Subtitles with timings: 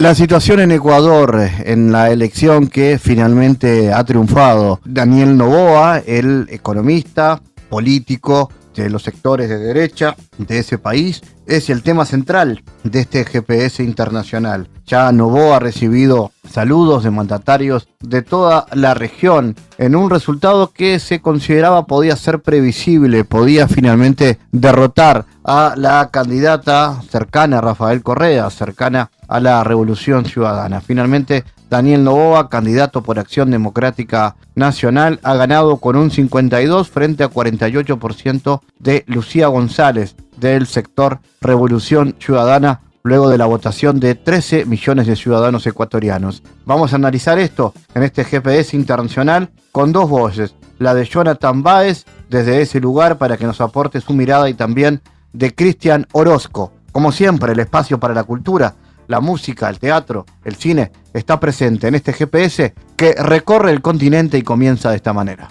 [0.00, 7.42] La situación en Ecuador, en la elección que finalmente ha triunfado, Daniel Novoa, el economista,
[7.68, 13.26] político de los sectores de derecha de ese país, es el tema central de este
[13.26, 14.70] GPS internacional.
[14.86, 20.98] Ya Novoa ha recibido saludos de mandatarios de toda la región en un resultado que
[20.98, 28.48] se consideraba podía ser previsible, podía finalmente derrotar a la candidata cercana a Rafael Correa,
[28.48, 30.80] cercana a la Revolución Ciudadana.
[30.80, 37.30] Finalmente, Daniel Novoa, candidato por Acción Democrática Nacional, ha ganado con un 52 frente a
[37.30, 45.06] 48% de Lucía González del sector Revolución Ciudadana luego de la votación de 13 millones
[45.06, 46.42] de ciudadanos ecuatorianos.
[46.66, 52.04] Vamos a analizar esto en este GPS internacional con dos voces, la de Jonathan Baez
[52.28, 55.00] desde ese lugar para que nos aporte su mirada y también
[55.32, 56.72] de Cristian Orozco.
[56.90, 58.74] Como siempre, el espacio para la cultura
[59.10, 64.38] la música, el teatro, el cine, está presente en este GPS que recorre el continente
[64.38, 65.48] y comienza de esta manera.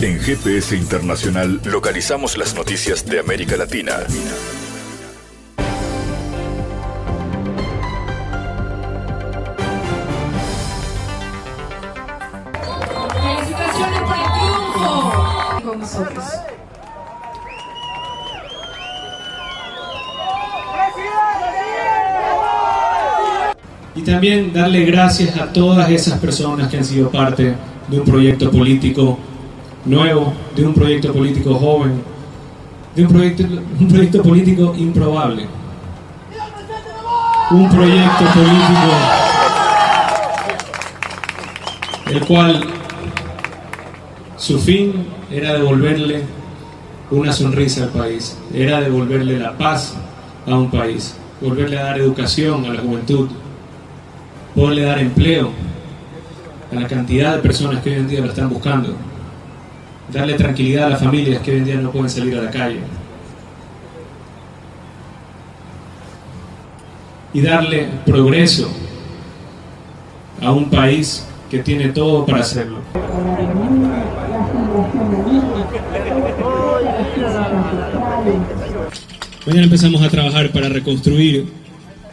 [0.00, 3.92] En GPS Internacional localizamos las noticias de América Latina.
[13.22, 16.24] Felicitaciones por el triunfo con nosotros.
[24.06, 27.56] También darle gracias a todas esas personas que han sido parte
[27.88, 29.18] de un proyecto político
[29.84, 32.00] nuevo, de un proyecto político joven,
[32.94, 33.44] de un proyecto,
[33.80, 35.46] un proyecto político improbable.
[37.50, 38.92] Un proyecto político
[42.06, 42.64] el cual
[44.36, 46.22] su fin era devolverle
[47.10, 49.94] una sonrisa al país, era devolverle la paz
[50.46, 53.28] a un país, volverle a dar educación a la juventud,
[54.56, 55.50] poderle dar empleo
[56.72, 58.96] a la cantidad de personas que hoy en día lo están buscando,
[60.10, 62.80] darle tranquilidad a las familias que hoy en día no pueden salir a la calle
[67.34, 68.70] y darle progreso
[70.40, 72.78] a un país que tiene todo para hacerlo.
[79.46, 81.65] Mañana empezamos a trabajar para reconstruir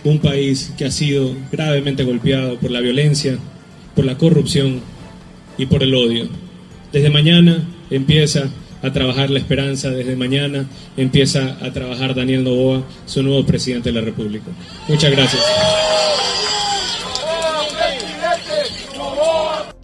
[0.03, 3.37] un país que ha sido gravemente golpeado por la violencia,
[3.95, 4.81] por la corrupción
[5.57, 6.27] y por el odio.
[6.91, 8.49] Desde mañana empieza
[8.81, 10.65] a trabajar la esperanza, desde mañana
[10.97, 14.51] empieza a trabajar Daniel Novoa, su nuevo presidente de la República.
[14.89, 15.41] Muchas gracias.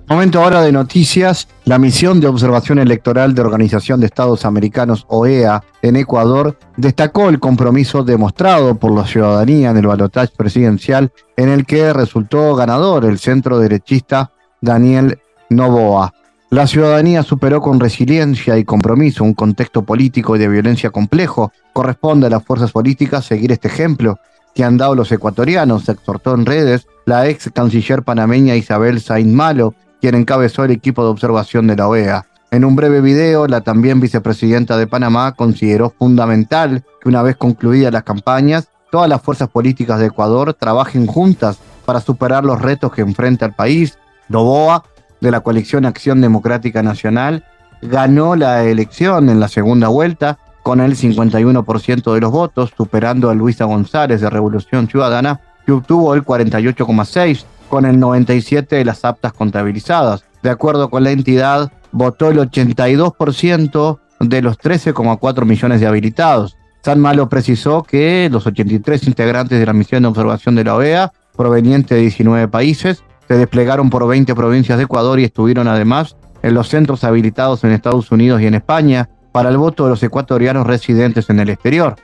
[0.09, 1.47] Momento ahora de noticias.
[1.65, 7.39] La misión de observación electoral de Organización de Estados Americanos, OEA, en Ecuador, destacó el
[7.39, 13.19] compromiso demostrado por la ciudadanía en el balotaje presidencial en el que resultó ganador el
[13.19, 14.31] centro derechista
[14.61, 15.19] Daniel
[15.51, 16.11] Novoa.
[16.49, 21.51] La ciudadanía superó con resiliencia y compromiso un contexto político y de violencia complejo.
[21.71, 24.17] Corresponde a las fuerzas políticas seguir este ejemplo
[24.55, 29.75] que han dado los ecuatorianos, exhortó en redes la ex canciller panameña Isabel Saint Malo,
[30.01, 32.25] quien encabezó el equipo de observación de la OEA.
[32.51, 37.93] En un breve video, la también vicepresidenta de Panamá consideró fundamental que una vez concluidas
[37.93, 43.01] las campañas, todas las fuerzas políticas de Ecuador trabajen juntas para superar los retos que
[43.01, 43.99] enfrenta el país.
[44.29, 44.83] Novoa,
[45.21, 47.43] de la coalición Acción Democrática Nacional,
[47.81, 53.35] ganó la elección en la segunda vuelta con el 51% de los votos, superando a
[53.35, 59.31] Luisa González de Revolución Ciudadana, que obtuvo el 48,6% con el 97 de las aptas
[59.33, 60.25] contabilizadas.
[60.43, 66.57] De acuerdo con la entidad, votó el 82% de los 13,4 millones de habilitados.
[66.83, 71.11] San Malo precisó que los 83 integrantes de la misión de observación de la OEA,
[71.35, 76.53] provenientes de 19 países, se desplegaron por 20 provincias de Ecuador y estuvieron además en
[76.53, 80.65] los centros habilitados en Estados Unidos y en España para el voto de los ecuatorianos
[80.65, 81.95] residentes en el exterior.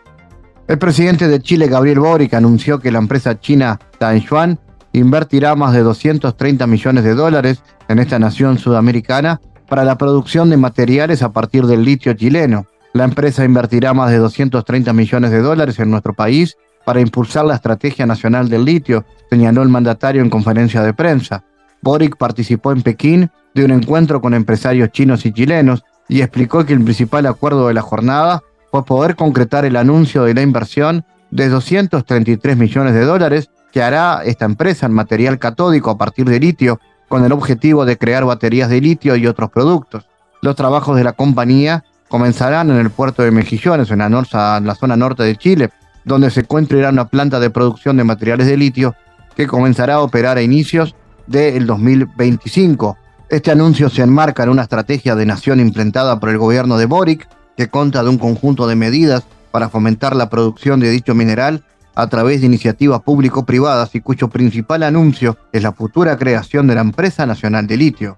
[0.68, 4.60] El presidente de Chile, Gabriel Boric, anunció que la empresa china Tanshuan
[5.00, 10.58] invertirá más de 230 millones de dólares en esta nación sudamericana para la producción de
[10.58, 12.68] materiales a partir del litio chileno.
[12.94, 16.56] La empresa invertirá más de 230 millones de dólares en nuestro país
[16.86, 21.44] para impulsar la estrategia nacional del litio, señaló el mandatario en conferencia de prensa.
[21.82, 26.74] Boric participó en Pekín de un encuentro con empresarios chinos y chilenos y explicó que
[26.74, 31.50] el principal acuerdo de la jornada fue poder concretar el anuncio de la inversión de
[31.50, 36.80] 233 millones de dólares que hará esta empresa en material catódico a partir de litio
[37.10, 40.08] con el objetivo de crear baterías de litio y otros productos.
[40.42, 44.76] Los trabajos de la compañía comenzarán en el puerto de Mejillones, en la, en la
[44.76, 45.72] zona norte de Chile,
[46.06, 48.96] donde se encontrará una planta de producción de materiales de litio
[49.36, 50.96] que comenzará a operar a inicios
[51.28, 52.98] del 2025.
[53.28, 57.28] Este anuncio se enmarca en una estrategia de nación implementada por el gobierno de Boric,
[57.58, 62.08] que consta de un conjunto de medidas para fomentar la producción de dicho mineral a
[62.08, 67.26] través de iniciativas público-privadas y cuyo principal anuncio es la futura creación de la Empresa
[67.26, 68.18] Nacional de Litio.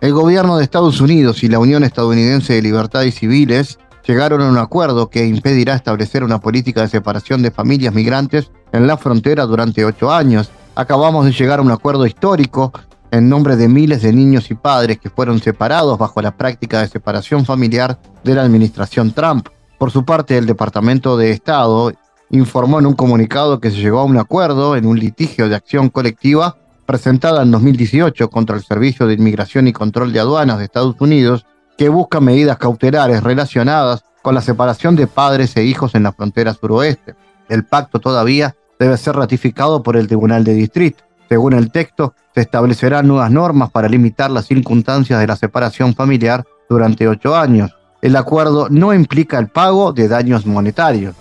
[0.00, 4.58] El gobierno de Estados Unidos y la Unión Estadounidense de Libertades Civiles llegaron a un
[4.58, 9.84] acuerdo que impedirá establecer una política de separación de familias migrantes en la frontera durante
[9.84, 10.50] ocho años.
[10.74, 12.72] Acabamos de llegar a un acuerdo histórico
[13.10, 16.88] en nombre de miles de niños y padres que fueron separados bajo la práctica de
[16.88, 19.48] separación familiar de la administración Trump.
[19.78, 21.92] Por su parte, el Departamento de Estado
[22.30, 25.88] informó en un comunicado que se llegó a un acuerdo en un litigio de acción
[25.88, 26.56] colectiva
[26.86, 31.46] presentada en 2018 contra el Servicio de Inmigración y Control de Aduanas de Estados Unidos
[31.76, 36.54] que busca medidas cautelares relacionadas con la separación de padres e hijos en la frontera
[36.54, 37.14] suroeste.
[37.48, 41.04] El pacto todavía debe ser ratificado por el Tribunal de Distrito.
[41.28, 46.44] Según el texto, se establecerán nuevas normas para limitar las circunstancias de la separación familiar
[46.68, 47.74] durante ocho años.
[48.02, 51.14] El acuerdo no implica el pago de daños monetarios.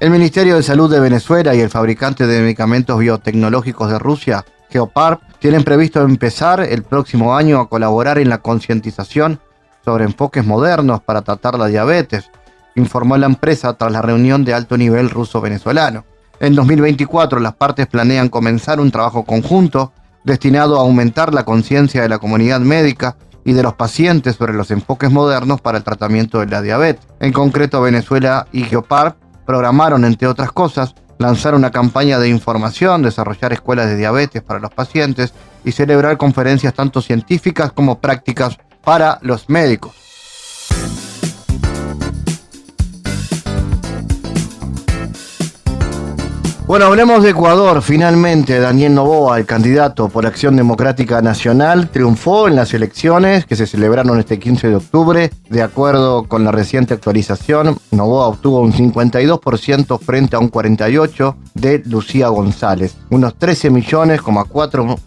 [0.00, 5.20] El Ministerio de Salud de Venezuela y el fabricante de medicamentos biotecnológicos de Rusia, Geoparp,
[5.40, 9.40] tienen previsto empezar el próximo año a colaborar en la concientización
[9.84, 12.30] sobre enfoques modernos para tratar la diabetes,
[12.76, 16.04] informó la empresa tras la reunión de alto nivel ruso-venezolano.
[16.38, 19.92] En 2024 las partes planean comenzar un trabajo conjunto
[20.22, 24.70] destinado a aumentar la conciencia de la comunidad médica y de los pacientes sobre los
[24.70, 27.04] enfoques modernos para el tratamiento de la diabetes.
[27.18, 29.16] En concreto, Venezuela y Geopar
[29.48, 34.70] programaron, entre otras cosas, lanzar una campaña de información, desarrollar escuelas de diabetes para los
[34.70, 35.32] pacientes
[35.64, 39.92] y celebrar conferencias tanto científicas como prácticas para los médicos.
[46.68, 47.80] Bueno, hablemos de Ecuador.
[47.80, 53.66] Finalmente, Daniel Novoa, el candidato por Acción Democrática Nacional, triunfó en las elecciones que se
[53.66, 55.30] celebraron este 15 de octubre.
[55.48, 61.82] De acuerdo con la reciente actualización, Novoa obtuvo un 52% frente a un 48% de
[61.86, 62.98] Lucía González.
[63.08, 64.20] Unos 13 millones,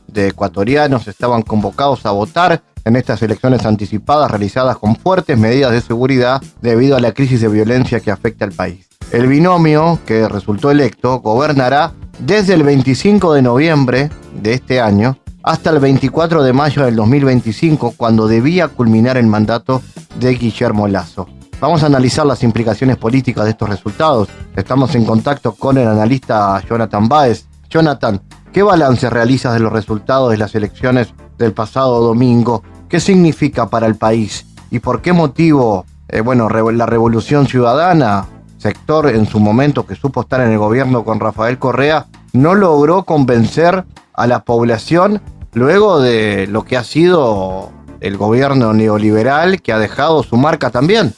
[0.08, 5.82] de ecuatorianos estaban convocados a votar en estas elecciones anticipadas realizadas con fuertes medidas de
[5.82, 8.91] seguridad debido a la crisis de violencia que afecta al país.
[9.12, 14.10] El binomio que resultó electo gobernará desde el 25 de noviembre
[14.42, 19.82] de este año hasta el 24 de mayo del 2025, cuando debía culminar el mandato
[20.18, 21.28] de Guillermo Lazo.
[21.60, 24.30] Vamos a analizar las implicaciones políticas de estos resultados.
[24.56, 27.48] Estamos en contacto con el analista Jonathan Baez.
[27.70, 28.22] Jonathan,
[28.54, 32.64] ¿qué balance realizas de los resultados de las elecciones del pasado domingo?
[32.88, 34.46] ¿Qué significa para el país?
[34.70, 38.26] ¿Y por qué motivo, eh, bueno, la revolución ciudadana
[38.62, 43.04] sector en su momento que supo estar en el gobierno con Rafael Correa, no logró
[43.04, 45.22] convencer a la población
[45.54, 51.14] luego de lo que ha sido el gobierno neoliberal que ha dejado su marca también.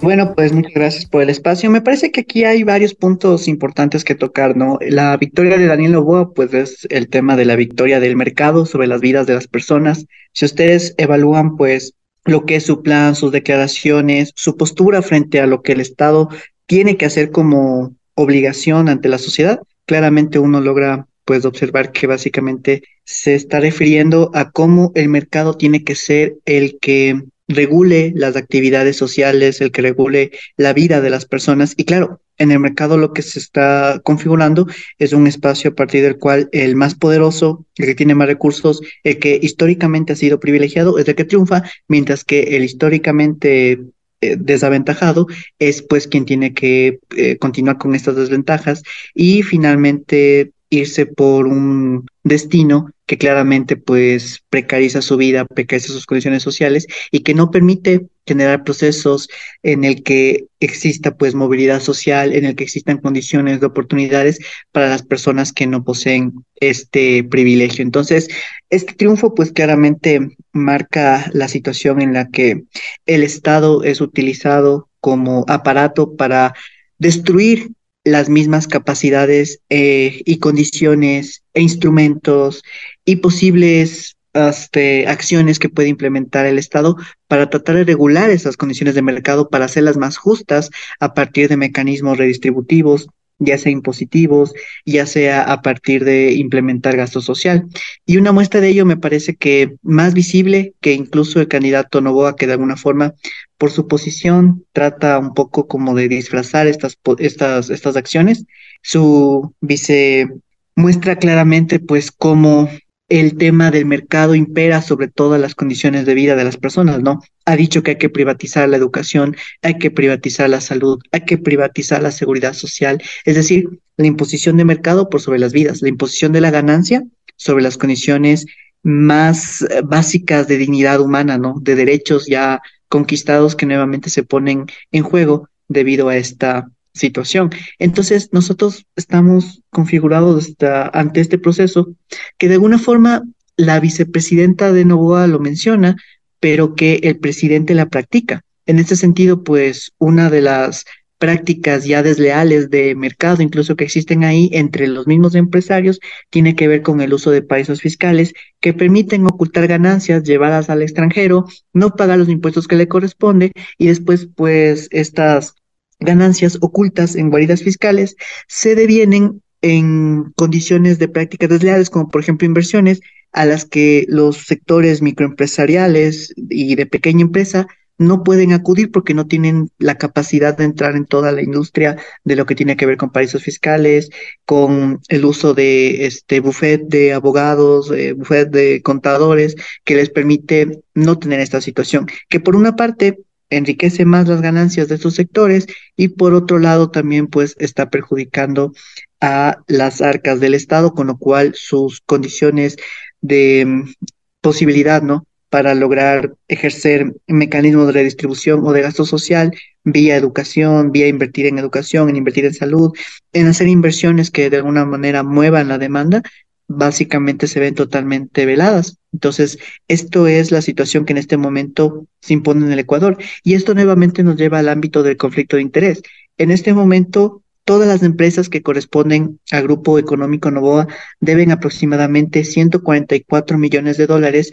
[0.00, 1.70] Bueno, pues muchas gracias por el espacio.
[1.70, 4.78] Me parece que aquí hay varios puntos importantes que tocar, ¿no?
[4.80, 8.88] La victoria de Daniel Novoa, pues es el tema de la victoria del mercado sobre
[8.88, 10.06] las vidas de las personas.
[10.32, 15.46] Si ustedes evalúan, pues, lo que es su plan, sus declaraciones, su postura frente a
[15.46, 16.28] lo que el Estado
[16.66, 22.82] tiene que hacer como obligación ante la sociedad, claramente uno logra pues observar que básicamente
[23.04, 28.96] se está refiriendo a cómo el mercado tiene que ser el que regule las actividades
[28.96, 31.74] sociales, el que regule la vida de las personas.
[31.76, 34.66] Y claro, en el mercado lo que se está configurando
[34.98, 38.80] es un espacio a partir del cual el más poderoso, el que tiene más recursos,
[39.04, 43.80] el que históricamente ha sido privilegiado, es el que triunfa, mientras que el históricamente
[44.22, 45.26] eh, desaventajado
[45.58, 48.82] es pues quien tiene que eh, continuar con estas desventajas
[49.14, 56.42] y finalmente irse por un destino que claramente pues precariza su vida, precariza sus condiciones
[56.42, 59.28] sociales y que no permite generar procesos
[59.62, 64.38] en el que exista pues movilidad social, en el que existan condiciones de oportunidades
[64.70, 67.82] para las personas que no poseen este privilegio.
[67.82, 68.28] Entonces,
[68.70, 70.20] este triunfo pues claramente
[70.52, 72.62] marca la situación en la que
[73.06, 76.54] el Estado es utilizado como aparato para
[76.98, 77.72] destruir
[78.04, 82.62] las mismas capacidades eh, y condiciones e instrumentos
[83.04, 86.96] y posibles este, acciones que puede implementar el Estado
[87.28, 91.56] para tratar de regular esas condiciones de mercado, para hacerlas más justas a partir de
[91.56, 93.08] mecanismos redistributivos,
[93.38, 94.52] ya sea impositivos,
[94.84, 97.66] ya sea a partir de implementar gasto social.
[98.06, 102.36] Y una muestra de ello me parece que más visible que incluso el candidato Novoa,
[102.36, 103.14] que de alguna forma,
[103.58, 108.44] por su posición, trata un poco como de disfrazar estas, estas, estas acciones.
[108.82, 110.28] Su vice
[110.74, 112.68] muestra claramente pues cómo
[113.12, 117.20] el tema del mercado impera sobre todas las condiciones de vida de las personas, ¿no?
[117.44, 121.36] Ha dicho que hay que privatizar la educación, hay que privatizar la salud, hay que
[121.36, 125.90] privatizar la seguridad social, es decir, la imposición de mercado por sobre las vidas, la
[125.90, 127.04] imposición de la ganancia
[127.36, 128.46] sobre las condiciones
[128.82, 131.56] más eh, básicas de dignidad humana, ¿no?
[131.60, 137.50] De derechos ya conquistados que nuevamente se ponen en juego debido a esta situación.
[137.78, 140.54] Entonces, nosotros estamos configurados
[140.92, 141.94] ante este proceso
[142.38, 143.22] que de alguna forma
[143.56, 145.96] la vicepresidenta de Novoa lo menciona,
[146.40, 148.42] pero que el presidente la practica.
[148.66, 150.84] En este sentido, pues una de las
[151.18, 156.66] prácticas ya desleales de mercado, incluso que existen ahí entre los mismos empresarios, tiene que
[156.66, 161.90] ver con el uso de paraísos fiscales que permiten ocultar ganancias llevadas al extranjero, no
[161.90, 165.54] pagar los impuestos que le corresponde y después, pues, estas
[166.02, 168.16] ganancias ocultas en guaridas fiscales
[168.48, 173.00] se devienen en condiciones de prácticas desleales, como por ejemplo inversiones
[173.32, 177.66] a las que los sectores microempresariales y de pequeña empresa
[177.98, 182.36] no pueden acudir porque no tienen la capacidad de entrar en toda la industria de
[182.36, 184.10] lo que tiene que ver con paraísos fiscales,
[184.44, 190.82] con el uso de este buffet de abogados, eh, buffet de contadores, que les permite
[190.94, 192.06] no tener esta situación.
[192.28, 193.20] Que por una parte
[193.56, 195.66] enriquece más las ganancias de estos sectores
[195.96, 198.72] y por otro lado también pues está perjudicando
[199.20, 202.76] a las arcas del Estado, con lo cual sus condiciones
[203.20, 203.92] de mm,
[204.40, 205.26] posibilidad, ¿no?
[205.48, 209.52] Para lograr ejercer mecanismos de redistribución o de gasto social
[209.84, 212.92] vía educación, vía invertir en educación, en invertir en salud,
[213.32, 216.22] en hacer inversiones que de alguna manera muevan la demanda,
[216.68, 218.98] básicamente se ven totalmente veladas.
[219.12, 223.18] Entonces, esto es la situación que en este momento se impone en el Ecuador.
[223.42, 226.02] Y esto nuevamente nos lleva al ámbito del conflicto de interés.
[226.38, 230.88] En este momento, todas las empresas que corresponden al Grupo Económico Novoa
[231.20, 234.50] deben aproximadamente 144 millones de dólares.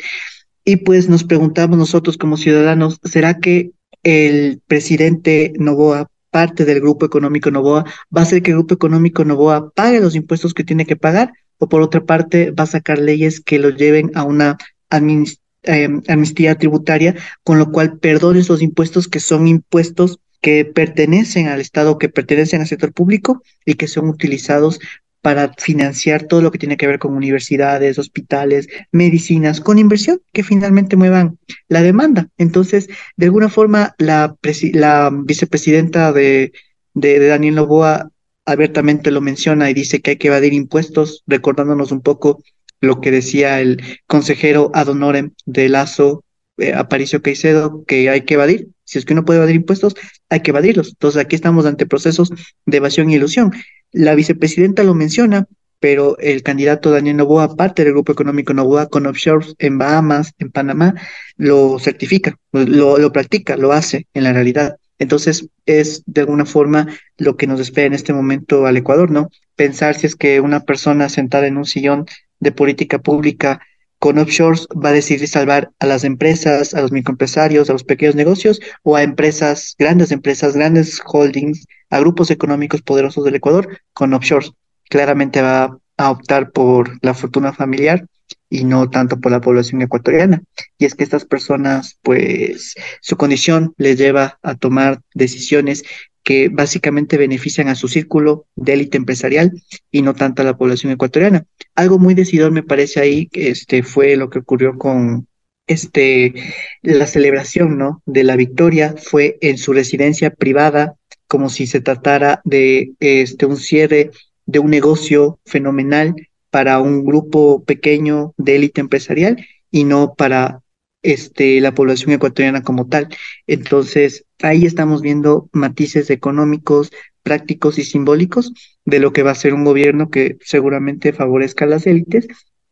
[0.66, 3.72] Y pues nos preguntamos nosotros como ciudadanos, ¿será que
[4.04, 7.86] el presidente Novoa parte del Grupo Económico Novoa,
[8.16, 11.32] va a hacer que el Grupo Económico Novoa pague los impuestos que tiene que pagar
[11.60, 14.58] o por otra parte va a sacar leyes que lo lleven a una
[14.90, 21.62] em, amnistía tributaria, con lo cual perdone esos impuestos que son impuestos que pertenecen al
[21.62, 24.80] Estado, que pertenecen al sector público y que son utilizados
[25.22, 30.44] para financiar todo lo que tiene que ver con universidades, hospitales, medicinas, con inversión que
[30.44, 31.38] finalmente muevan
[31.68, 32.30] la demanda.
[32.38, 32.88] Entonces,
[33.18, 34.38] de alguna forma, la,
[34.74, 36.54] la vicepresidenta de,
[36.94, 38.12] de, de Daniel Novoa
[38.52, 42.42] abiertamente lo menciona y dice que hay que evadir impuestos, recordándonos un poco
[42.82, 46.24] lo que decía el consejero ad honorem de Lazo,
[46.58, 48.70] eh, Aparicio Caicedo, que hay que evadir.
[48.84, 49.96] Si es que uno puede evadir impuestos,
[50.30, 50.90] hay que evadirlos.
[50.90, 52.32] Entonces aquí estamos ante procesos
[52.66, 53.52] de evasión y ilusión.
[53.92, 55.46] La vicepresidenta lo menciona,
[55.80, 60.52] pero el candidato Daniel Novoa, parte del Grupo Económico Novoa, con offshores en Bahamas, en
[60.52, 60.96] Panamá,
[61.38, 64.78] lo certifica, lo, lo practica, lo hace en la realidad.
[65.00, 66.88] Entonces, es de alguna forma
[67.18, 69.30] lo que nos espera en este momento al Ecuador, ¿no?
[69.56, 72.06] Pensar si es que una persona sentada en un sillón
[72.40, 73.62] de política pública
[73.98, 78.16] con offshores va a decidir salvar a las empresas, a los microempresarios, a los pequeños
[78.16, 84.14] negocios o a empresas, grandes empresas, grandes holdings, a grupos económicos poderosos del Ecuador con
[84.14, 84.52] offshores.
[84.90, 88.06] Claramente va a optar por la fortuna familiar
[88.50, 90.42] y no tanto por la población ecuatoriana.
[90.78, 95.84] Y es que estas personas, pues su condición les lleva a tomar decisiones
[96.24, 99.52] que básicamente benefician a su círculo de élite empresarial
[99.92, 101.46] y no tanto a la población ecuatoriana.
[101.76, 105.28] Algo muy decidor me parece ahí, este fue lo que ocurrió con
[105.68, 106.34] este
[106.82, 108.02] la celebración, ¿no?
[108.06, 110.96] de la victoria fue en su residencia privada,
[111.28, 114.12] como si se tratara de este un cierre
[114.46, 116.16] de un negocio fenomenal
[116.50, 120.62] para un grupo pequeño de élite empresarial y no para
[121.02, 123.08] este, la población ecuatoriana como tal.
[123.48, 126.92] Entonces, ahí estamos viendo matices económicos,
[127.24, 128.54] prácticos y simbólicos
[128.86, 132.28] de lo que va a ser un gobierno que seguramente favorezca a las élites,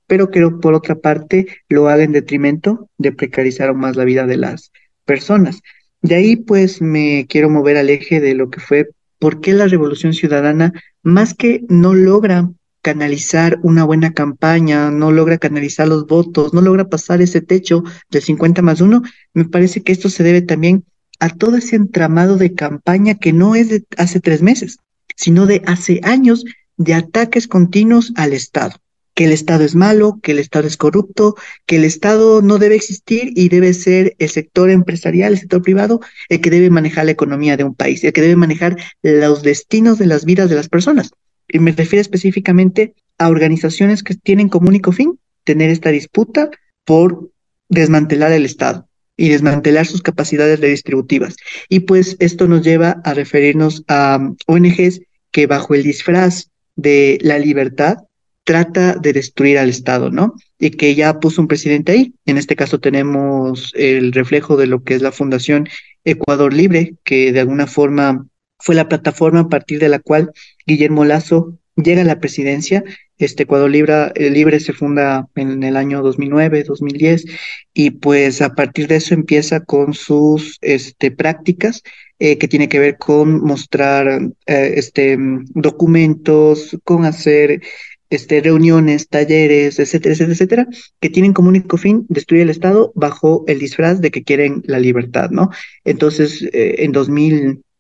[0.07, 4.25] pero que por otra parte lo haga en detrimento de precarizar aún más la vida
[4.25, 4.71] de las
[5.05, 5.61] personas.
[6.01, 9.67] De ahí pues me quiero mover al eje de lo que fue por qué la
[9.67, 12.49] revolución ciudadana, más que no logra
[12.87, 18.21] canalizar una buena campaña, no logra canalizar los votos, no logra pasar ese techo del
[18.21, 19.01] 50 más 1,
[19.33, 20.85] me parece que esto se debe también
[21.19, 24.77] a todo ese entramado de campaña que no es de hace tres meses,
[25.17, 26.45] sino de hace años
[26.77, 28.77] de ataques continuos al Estado
[29.15, 32.75] que el Estado es malo, que el Estado es corrupto, que el Estado no debe
[32.75, 37.13] existir y debe ser el sector empresarial, el sector privado, el que debe manejar la
[37.13, 40.69] economía de un país, el que debe manejar los destinos de las vidas de las
[40.69, 41.09] personas.
[41.47, 46.49] Y me refiero específicamente a organizaciones que tienen como único fin tener esta disputa
[46.85, 47.31] por
[47.69, 51.35] desmantelar el Estado y desmantelar sus capacidades redistributivas.
[51.69, 55.01] Y pues esto nos lleva a referirnos a ONGs
[55.31, 57.97] que bajo el disfraz de la libertad
[58.43, 60.35] trata de destruir al Estado, ¿no?
[60.57, 62.13] Y que ya puso un presidente ahí.
[62.25, 65.67] En este caso tenemos el reflejo de lo que es la Fundación
[66.05, 68.25] Ecuador Libre, que de alguna forma
[68.59, 70.31] fue la plataforma a partir de la cual
[70.67, 72.83] Guillermo Lazo llega a la presidencia.
[73.17, 77.25] Este Ecuador Libre, eh, Libre se funda en el año 2009, 2010,
[77.73, 81.83] y pues a partir de eso empieza con sus este, prácticas
[82.19, 85.17] eh, que tiene que ver con mostrar eh, este,
[85.53, 87.61] documentos, con hacer
[88.09, 90.67] este, reuniones, talleres, etcétera, etcétera, etcétera,
[90.99, 94.79] que tienen como único fin destruir el Estado bajo el disfraz de que quieren la
[94.79, 95.49] libertad, ¿no?
[95.83, 96.91] Entonces, en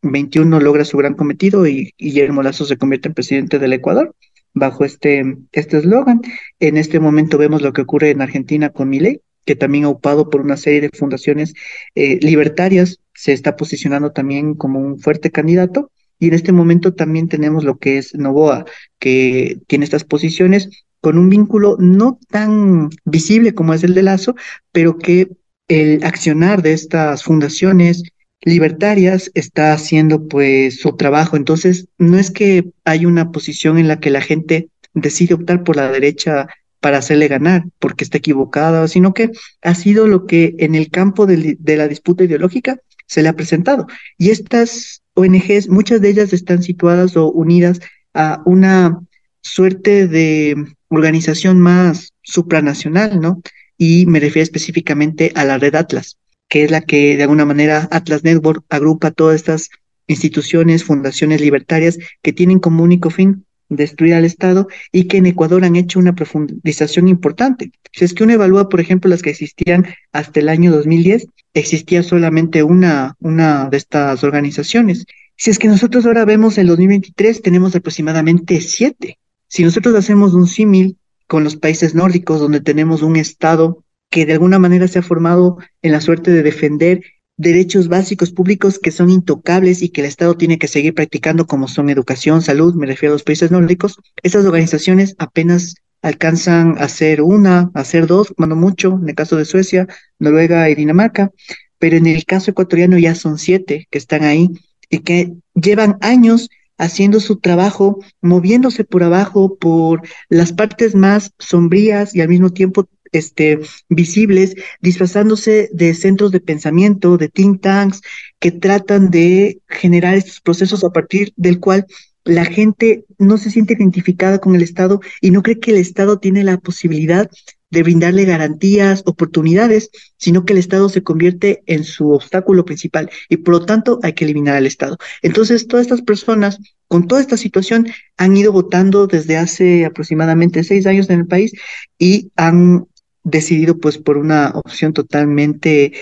[0.07, 4.15] 2021 logra su gran cometido y Guillermo Lazo se convierte en presidente del Ecuador
[4.53, 6.21] bajo este este eslogan.
[6.59, 10.29] en este momento vemos lo que ocurre en Argentina con Milei, que también ha ocupado
[10.29, 11.53] por una serie de fundaciones
[11.95, 17.27] eh, libertarias, se está posicionando también como un fuerte candidato y en este momento también
[17.27, 18.65] tenemos lo que es Novoa,
[18.99, 20.69] que tiene estas posiciones
[21.01, 24.35] con un vínculo no tan visible como es el de Lazo,
[24.71, 25.29] pero que
[25.67, 28.03] el accionar de estas fundaciones
[28.41, 31.37] libertarias está haciendo pues su trabajo.
[31.37, 35.75] Entonces, no es que hay una posición en la que la gente decide optar por
[35.75, 36.47] la derecha
[36.79, 41.25] para hacerle ganar porque está equivocada, sino que ha sido lo que en el campo
[41.25, 43.87] de, de la disputa ideológica se le ha presentado.
[44.17, 47.79] Y estas ONGs, muchas de ellas están situadas o unidas
[48.13, 48.99] a una
[49.41, 50.55] suerte de
[50.89, 53.41] organización más supranacional, ¿no?
[53.77, 56.17] Y me refiero específicamente a la red Atlas,
[56.47, 59.69] que es la que de alguna manera Atlas Network agrupa todas estas
[60.07, 65.65] instituciones, fundaciones libertarias que tienen como único fin destruir al Estado y que en Ecuador
[65.65, 67.71] han hecho una profundización importante.
[67.91, 72.03] Si es que uno evalúa, por ejemplo, las que existían hasta el año 2010, existía
[72.03, 75.05] solamente una, una de estas organizaciones.
[75.35, 79.19] Si es que nosotros ahora vemos el 2023, tenemos aproximadamente siete.
[79.47, 84.33] Si nosotros hacemos un símil con los países nórdicos, donde tenemos un Estado que de
[84.33, 87.01] alguna manera se ha formado en la suerte de defender
[87.37, 91.67] derechos básicos públicos que son intocables y que el Estado tiene que seguir practicando como
[91.67, 97.21] son educación, salud, me refiero a los países nórdicos, esas organizaciones apenas alcanzan a ser
[97.21, 99.87] una, a ser dos, cuando mucho, en el caso de Suecia,
[100.19, 101.31] Noruega y Dinamarca,
[101.79, 104.49] pero en el caso ecuatoriano ya son siete que están ahí
[104.89, 112.15] y que llevan años haciendo su trabajo, moviéndose por abajo, por las partes más sombrías
[112.15, 118.01] y al mismo tiempo este, visibles, disfrazándose de centros de pensamiento, de think tanks,
[118.39, 121.85] que tratan de generar estos procesos a partir del cual
[122.27, 126.19] la gente no se siente identificada con el Estado y no cree que el Estado
[126.19, 127.29] tiene la posibilidad
[127.69, 133.37] de brindarle garantías, oportunidades, sino que el Estado se convierte en su obstáculo principal y
[133.37, 134.97] por lo tanto hay que eliminar al Estado.
[135.21, 140.85] Entonces, todas estas personas con toda esta situación han ido votando desde hace aproximadamente seis
[140.85, 141.51] años en el país
[141.97, 142.87] y han
[143.27, 145.93] decidido pues por una opción totalmente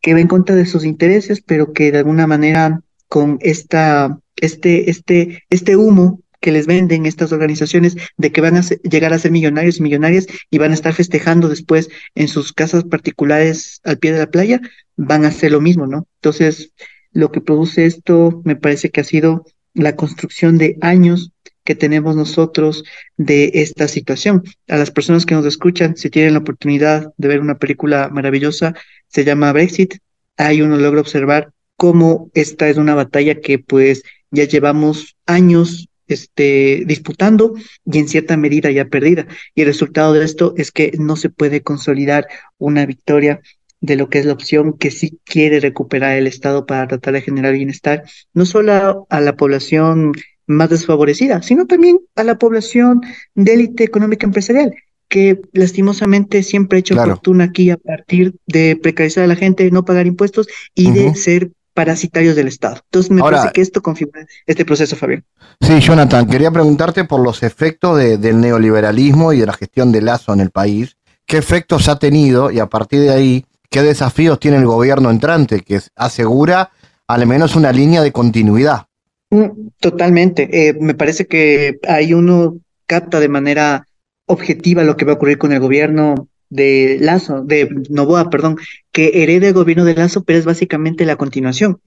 [0.00, 4.90] que va en contra de sus intereses, pero que de alguna manera con esta, este,
[4.90, 9.30] este, este humo que les venden estas organizaciones de que van a llegar a ser
[9.30, 14.12] millonarios y millonarias y van a estar festejando después en sus casas particulares al pie
[14.12, 14.60] de la playa,
[14.96, 16.06] van a hacer lo mismo, ¿no?
[16.16, 16.72] Entonces,
[17.12, 21.32] lo que produce esto me parece que ha sido la construcción de años
[21.64, 22.84] que tenemos nosotros
[23.16, 24.42] de esta situación.
[24.68, 28.74] A las personas que nos escuchan, si tienen la oportunidad de ver una película maravillosa,
[29.08, 29.96] se llama Brexit,
[30.36, 36.82] ahí uno logra observar cómo esta es una batalla que pues ya llevamos años este,
[36.86, 39.26] disputando y en cierta medida ya perdida.
[39.54, 42.26] Y el resultado de esto es que no se puede consolidar
[42.58, 43.40] una victoria
[43.80, 47.20] de lo que es la opción que sí quiere recuperar el Estado para tratar de
[47.20, 50.12] generar bienestar, no solo a la población
[50.46, 53.00] más desfavorecida, sino también a la población
[53.34, 54.74] de élite económica empresarial,
[55.08, 59.84] que lastimosamente siempre ha hecho fortuna aquí a partir de precarizar a la gente, no
[59.84, 62.76] pagar impuestos y de ser parasitarios del Estado.
[62.84, 65.24] Entonces me Ahora- parece que esto configura este proceso, Fabián.
[65.60, 70.00] Sí, Jonathan, quería preguntarte por los efectos de- del neoliberalismo y de la gestión de
[70.00, 70.96] Lazo en el país.
[71.26, 75.60] ¿Qué efectos ha tenido y a partir de ahí, qué desafíos tiene el gobierno entrante
[75.62, 76.70] que asegura
[77.08, 78.86] al menos una línea de continuidad?
[79.34, 80.68] Mm, Totalmente.
[80.68, 83.86] Eh, me parece que ahí uno capta de manera
[84.26, 88.56] objetiva lo que va a ocurrir con el gobierno de Lazo, de Novoa, perdón,
[88.92, 91.80] que hereda el gobierno de Lazo, pero es básicamente la continuación.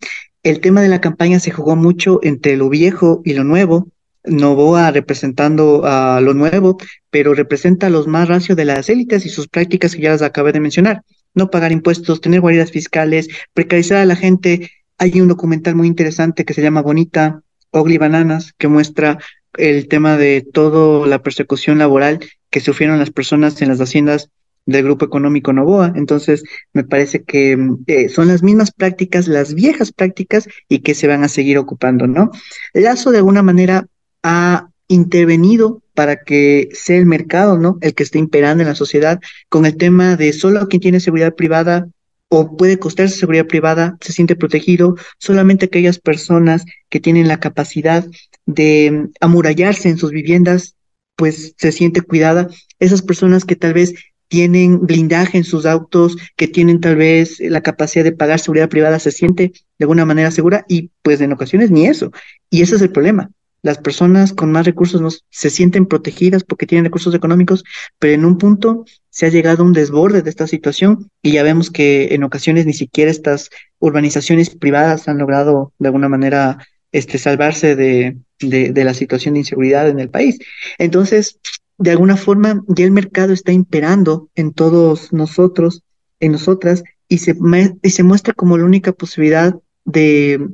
[0.43, 3.87] El tema de la campaña se jugó mucho entre lo viejo y lo nuevo.
[4.25, 6.77] Novoa representando a lo nuevo,
[7.09, 10.21] pero representa a los más rancios de las élites y sus prácticas que ya las
[10.21, 11.01] acabé de mencionar.
[11.33, 14.69] No pagar impuestos, tener guaridas fiscales, precarizar a la gente.
[14.97, 19.19] Hay un documental muy interesante que se llama Bonita, Ugly Bananas, que muestra
[19.53, 24.29] el tema de toda la persecución laboral que sufrieron las personas en las haciendas
[24.65, 25.93] del grupo económico Novoa.
[25.95, 27.57] Entonces, me parece que
[27.87, 32.07] eh, son las mismas prácticas, las viejas prácticas, y que se van a seguir ocupando,
[32.07, 32.31] ¿no?
[32.73, 33.87] Lazo, de alguna manera,
[34.23, 37.77] ha intervenido para que sea el mercado, ¿no?
[37.81, 41.35] El que esté imperando en la sociedad con el tema de solo quien tiene seguridad
[41.35, 41.87] privada
[42.29, 48.05] o puede costarse seguridad privada se siente protegido, solamente aquellas personas que tienen la capacidad
[48.45, 50.75] de mm, amurallarse en sus viviendas,
[51.15, 52.49] pues se siente cuidada.
[52.79, 53.93] Esas personas que tal vez
[54.27, 58.99] tienen blindaje en sus autos, que tienen tal vez la capacidad de pagar seguridad privada,
[58.99, 62.11] se siente de alguna manera segura y pues en ocasiones ni eso.
[62.49, 63.31] Y ese es el problema.
[63.63, 67.63] Las personas con más recursos se sienten protegidas porque tienen recursos económicos,
[67.99, 68.85] pero en un punto
[69.17, 72.67] se ha llegado a un desborde de esta situación y ya vemos que en ocasiones
[72.67, 73.49] ni siquiera estas
[73.79, 76.59] urbanizaciones privadas han logrado de alguna manera
[76.91, 80.37] este, salvarse de, de, la situación de inseguridad en el país.
[80.77, 81.39] Entonces,
[81.79, 85.81] de alguna forma, ya el mercado está imperando en todos nosotros,
[86.19, 87.35] en nosotras, y se,
[87.81, 90.47] y se muestra como la única posibilidad de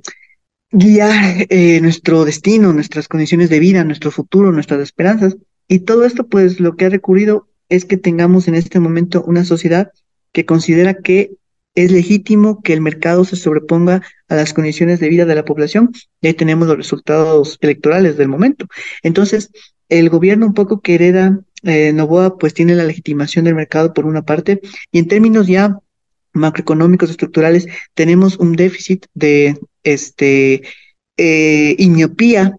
[0.71, 5.35] guiar eh, nuestro destino, nuestras condiciones de vida, nuestro futuro, nuestras esperanzas.
[5.67, 9.45] Y todo esto, pues, lo que ha recurrido es que tengamos en este momento una
[9.45, 9.91] sociedad
[10.31, 11.31] que considera que
[11.75, 15.91] es legítimo que el mercado se sobreponga a las condiciones de vida de la población.
[16.21, 18.67] Y ahí tenemos los resultados electorales del momento.
[19.01, 19.49] Entonces,
[19.89, 24.05] el gobierno un poco que hereda eh, Novoa, pues tiene la legitimación del mercado por
[24.05, 24.59] una parte,
[24.91, 25.79] y en términos ya
[26.33, 30.63] macroeconómicos estructurales, tenemos un déficit de este
[31.15, 31.75] eh,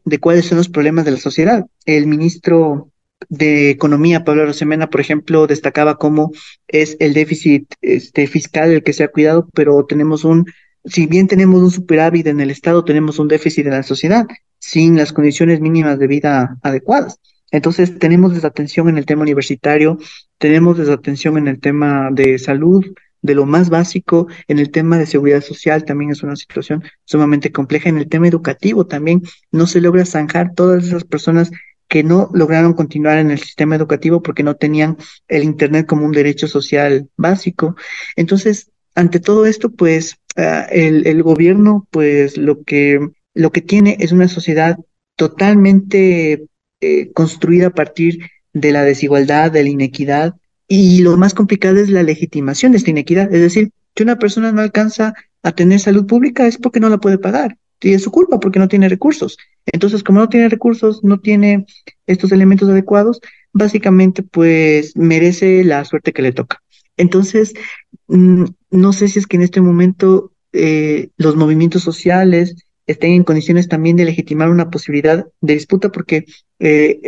[0.05, 1.67] de cuáles son los problemas de la sociedad.
[1.85, 2.91] El ministro
[3.29, 6.33] de Economía, Pablo Rosemena, por ejemplo, destacaba cómo
[6.69, 10.47] es el déficit este, fiscal el que se ha cuidado, pero tenemos un,
[10.85, 14.27] si bien tenemos un superávit en el Estado, tenemos un déficit en la sociedad,
[14.59, 17.19] sin las condiciones mínimas de vida adecuadas.
[17.51, 19.99] Entonces, tenemos desatención en el tema universitario,
[20.39, 22.85] tenemos desatención en el tema de salud,
[23.25, 27.53] de lo más básico, en el tema de seguridad social también es una situación sumamente
[27.53, 31.51] compleja, en el tema educativo también no se logra zanjar todas esas personas
[31.89, 34.97] que no lograron continuar en el sistema educativo porque no tenían
[35.29, 37.77] el Internet como un derecho social básico.
[38.17, 43.01] Entonces, ante todo esto, pues uh, el, el, gobierno, pues lo que,
[43.35, 44.79] lo que tiene es una sociedad
[45.17, 46.47] totalmente
[46.81, 50.35] eh, construida a partir de la desigualdad, de la inequidad,
[50.69, 53.33] y lo más complicado es la legitimación de esta inequidad.
[53.33, 56.99] Es decir, que una persona no alcanza a tener salud pública es porque no la
[56.99, 57.59] puede pagar.
[57.85, 59.37] Y es su culpa porque no tiene recursos.
[59.67, 61.67] Entonces, como no tiene recursos, no tiene
[62.07, 63.21] estos elementos adecuados,
[63.53, 66.61] básicamente pues merece la suerte que le toca.
[66.97, 67.55] Entonces,
[68.09, 73.25] mmm, no sé si es que en este momento eh, los movimientos sociales estén en
[73.25, 76.27] condiciones también de legitimar una posibilidad de disputa porque
[76.59, 77.01] eh,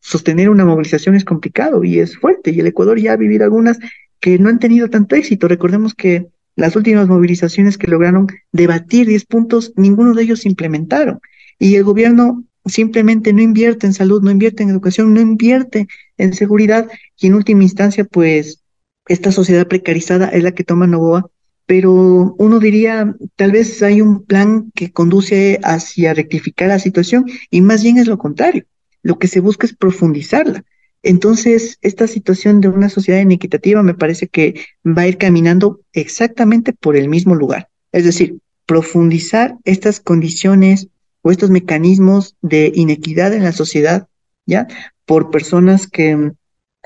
[0.00, 3.78] sostener una movilización es complicado y es fuerte y el Ecuador ya ha vivido algunas
[4.20, 5.48] que no han tenido tanto éxito.
[5.48, 11.20] Recordemos que las últimas movilizaciones que lograron debatir 10 puntos, ninguno de ellos se implementaron.
[11.58, 15.86] Y el gobierno simplemente no invierte en salud, no invierte en educación, no invierte
[16.16, 16.88] en seguridad
[17.18, 18.62] y en última instancia, pues
[19.06, 21.30] esta sociedad precarizada es la que toma Novoa,
[21.66, 27.60] pero uno diría, tal vez hay un plan que conduce hacia rectificar la situación y
[27.60, 28.64] más bien es lo contrario.
[29.02, 30.64] Lo que se busca es profundizarla.
[31.04, 34.54] Entonces, esta situación de una sociedad inequitativa me parece que
[34.86, 37.68] va a ir caminando exactamente por el mismo lugar.
[37.92, 40.88] Es decir, profundizar estas condiciones
[41.20, 44.08] o estos mecanismos de inequidad en la sociedad,
[44.46, 44.66] ¿ya?
[45.04, 46.32] Por personas que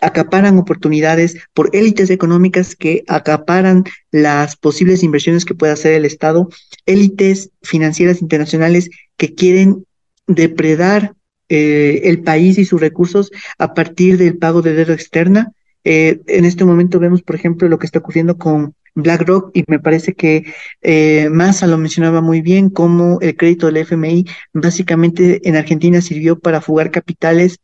[0.02, 6.48] acaparan oportunidades, por élites económicas que acaparan las posibles inversiones que pueda hacer el Estado,
[6.86, 9.84] élites financieras internacionales que quieren
[10.26, 11.14] depredar
[11.48, 15.52] eh, el país y sus recursos a partir del pago de deuda externa.
[15.84, 19.78] Eh, en este momento vemos, por ejemplo, lo que está ocurriendo con BlackRock y me
[19.78, 20.44] parece que
[20.82, 26.38] eh, Massa lo mencionaba muy bien, como el crédito del FMI básicamente en Argentina sirvió
[26.38, 27.58] para fugar capitales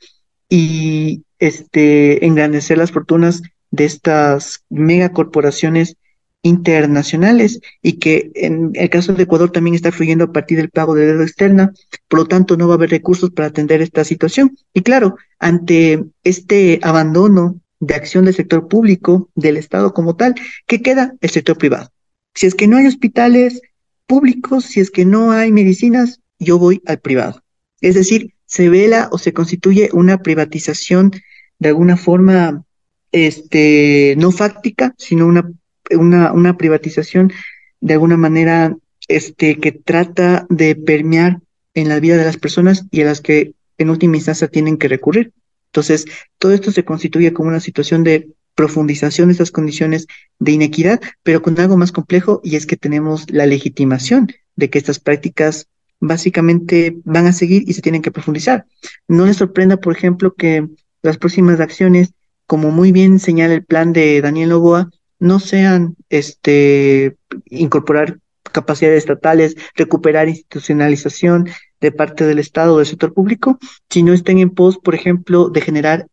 [0.48, 5.96] y este, engrandecer las fortunas de estas megacorporaciones
[6.44, 10.94] internacionales y que en el caso de Ecuador también está fluyendo a partir del pago
[10.94, 11.72] de deuda externa,
[12.06, 14.56] por lo tanto no va a haber recursos para atender esta situación.
[14.74, 20.34] Y claro, ante este abandono de acción del sector público, del Estado como tal,
[20.66, 21.14] ¿qué queda?
[21.22, 21.90] El sector privado.
[22.34, 23.62] Si es que no hay hospitales
[24.06, 27.42] públicos, si es que no hay medicinas, yo voy al privado.
[27.80, 31.10] Es decir, se vela o se constituye una privatización
[31.58, 32.64] de alguna forma
[33.12, 35.50] este, no fáctica, sino una
[35.90, 37.32] una, una privatización
[37.80, 38.76] de alguna manera
[39.08, 41.40] este, que trata de permear
[41.74, 44.88] en la vida de las personas y a las que en última instancia tienen que
[44.88, 45.32] recurrir.
[45.66, 46.06] Entonces,
[46.38, 50.06] todo esto se constituye como una situación de profundización de estas condiciones
[50.38, 54.78] de inequidad, pero con algo más complejo y es que tenemos la legitimación de que
[54.78, 55.66] estas prácticas
[56.00, 58.66] básicamente van a seguir y se tienen que profundizar.
[59.08, 60.68] No les sorprenda, por ejemplo, que
[61.02, 62.12] las próximas acciones,
[62.46, 68.18] como muy bien señala el plan de Daniel Novoa, no sean este incorporar
[68.52, 71.48] capacidades estatales, recuperar institucionalización
[71.80, 73.58] de parte del Estado del sector público,
[73.90, 76.06] sino estén en pos, por ejemplo, de generar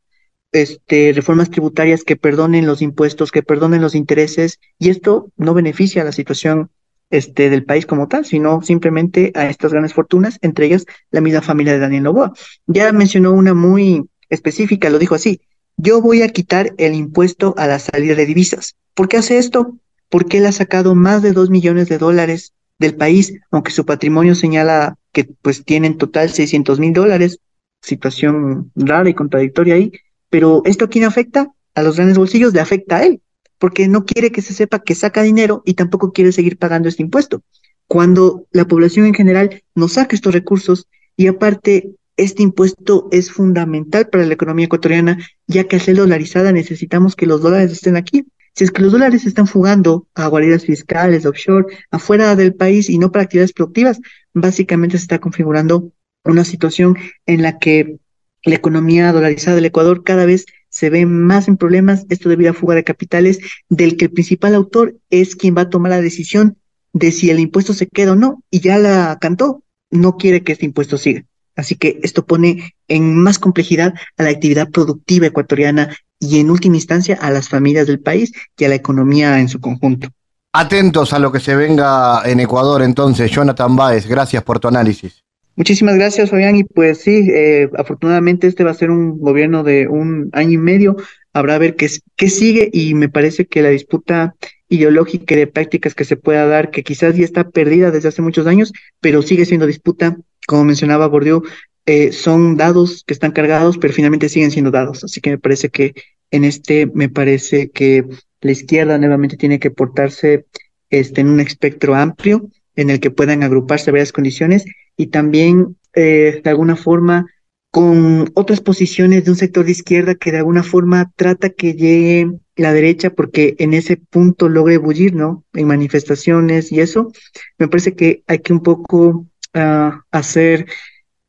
[0.52, 6.02] este, reformas tributarias que perdonen los impuestos, que perdonen los intereses, y esto no beneficia
[6.02, 6.70] a la situación
[7.10, 11.42] este, del país como tal, sino simplemente a estas grandes fortunas, entre ellas la misma
[11.42, 12.34] familia de Daniel Novoa.
[12.68, 15.42] Ya mencionó una muy específica, lo dijo así,
[15.78, 18.76] yo voy a quitar el impuesto a la salida de divisas.
[18.94, 19.78] ¿Por qué hace esto?
[20.10, 24.36] Porque él ha sacado más de dos millones de dólares del país, aunque su patrimonio
[24.36, 27.40] señala que pues tiene en total 600 mil dólares,
[27.82, 29.92] situación rara y contradictoria ahí,
[30.30, 31.54] pero ¿esto a quién afecta?
[31.76, 33.22] A los grandes bolsillos le afecta a él,
[33.60, 37.04] porque no quiere que se sepa que saca dinero y tampoco quiere seguir pagando este
[37.04, 37.44] impuesto.
[37.88, 44.10] Cuando la población en general no saca estos recursos y aparte este impuesto es fundamental
[44.10, 48.26] para la economía ecuatoriana, ya que al ser dolarizada necesitamos que los dólares estén aquí.
[48.54, 52.98] Si es que los dólares están fugando a guaridas fiscales, offshore, afuera del país y
[52.98, 54.00] no para actividades productivas,
[54.34, 55.92] básicamente se está configurando
[56.24, 57.98] una situación en la que
[58.44, 62.54] la economía dolarizada del Ecuador cada vez se ve más en problemas, esto debido a
[62.54, 66.58] fuga de capitales, del que el principal autor es quien va a tomar la decisión
[66.94, 70.54] de si el impuesto se queda o no, y ya la cantó, no quiere que
[70.54, 71.26] este impuesto siga.
[71.56, 76.76] Así que esto pone en más complejidad a la actividad productiva ecuatoriana y en última
[76.76, 80.08] instancia a las familias del país y a la economía en su conjunto.
[80.54, 83.32] Atentos a lo que se venga en Ecuador entonces.
[83.32, 85.24] Jonathan Baez, gracias por tu análisis.
[85.56, 86.56] Muchísimas gracias, Fabián.
[86.56, 90.58] Y pues sí, eh, afortunadamente este va a ser un gobierno de un año y
[90.58, 90.96] medio.
[91.34, 94.36] Habrá a ver qué, qué sigue y me parece que la disputa
[94.70, 98.22] ideológica y de prácticas que se pueda dar, que quizás ya está perdida desde hace
[98.22, 101.48] muchos años, pero sigue siendo disputa, como mencionaba Bordeaux,
[101.86, 105.04] eh, son dados que están cargados, pero finalmente siguen siendo dados.
[105.04, 105.94] Así que me parece que
[106.32, 108.06] en este, me parece que
[108.42, 110.46] la izquierda nuevamente tiene que portarse
[110.90, 114.66] este, en un espectro amplio en el que puedan agruparse varias condiciones
[114.98, 117.26] y también eh, de alguna forma
[117.72, 122.30] con otras posiciones de un sector de izquierda que de alguna forma trata que llegue
[122.58, 125.46] la derecha porque en ese punto logre bullir, ¿no?
[125.54, 127.12] En manifestaciones y eso.
[127.58, 130.66] Me parece que hay que un poco uh, hacer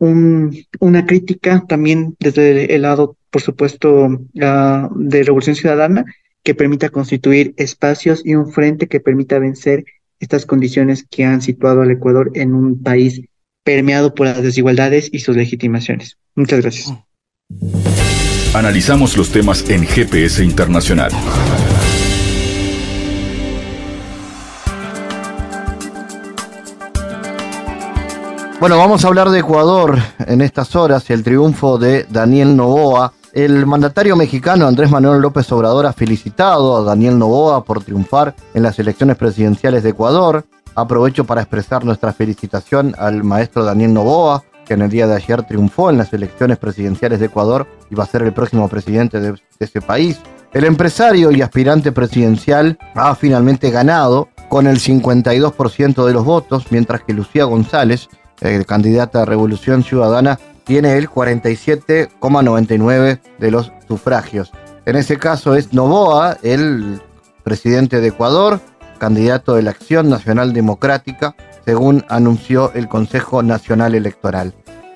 [0.03, 6.05] un, una crítica también desde el lado, por supuesto, uh, de Revolución Ciudadana,
[6.43, 9.85] que permita constituir espacios y un frente que permita vencer
[10.19, 13.23] estas condiciones que han situado al Ecuador en un país
[13.63, 16.19] permeado por las desigualdades y sus legitimaciones.
[16.35, 16.93] Muchas gracias.
[18.55, 21.13] Analizamos los temas en GPS Internacional.
[28.63, 33.13] Bueno, vamos a hablar de Ecuador en estas horas y el triunfo de Daniel Novoa.
[33.33, 38.63] El mandatario mexicano Andrés Manuel López Obrador ha felicitado a Daniel Novoa por triunfar en
[38.63, 40.45] las elecciones presidenciales de Ecuador.
[40.77, 45.43] Aprovecho para expresar nuestra felicitación al maestro Daniel Novoa, que en el día de ayer
[45.43, 49.35] triunfó en las elecciones presidenciales de Ecuador y va a ser el próximo presidente de,
[49.59, 50.21] ese país.
[50.53, 57.03] El empresario y aspirante presidencial ha finalmente ganado con el 52% de los votos, mientras
[57.03, 58.09] que Lucía González,
[58.43, 64.53] eh, candidata a Revolución Ciudadana, tiene el 47,99% de los sufragios.
[64.85, 67.01] En ese caso es Novoa, el
[67.45, 68.61] presidente de Ecuador,
[68.99, 74.55] candidato de la Acción Nacional Democrática, según anunció el Consejo Nacional Electoral.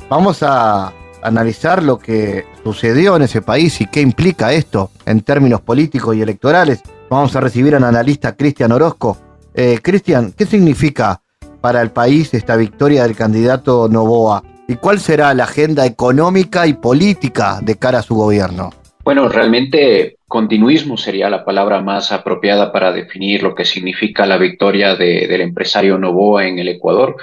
[0.08, 5.60] Vamos a analizar lo que sucedió en ese país y qué implica esto en términos
[5.60, 6.82] políticos y electorales.
[7.10, 9.18] Vamos a recibir al analista Cristian Orozco.
[9.54, 11.22] Eh, Cristian, ¿qué significa
[11.56, 14.42] para el país esta victoria del candidato Novoa?
[14.68, 18.70] ¿Y cuál será la agenda económica y política de cara a su gobierno?
[19.04, 24.96] Bueno, realmente continuismo sería la palabra más apropiada para definir lo que significa la victoria
[24.96, 27.14] del empresario Novoa en el Ecuador.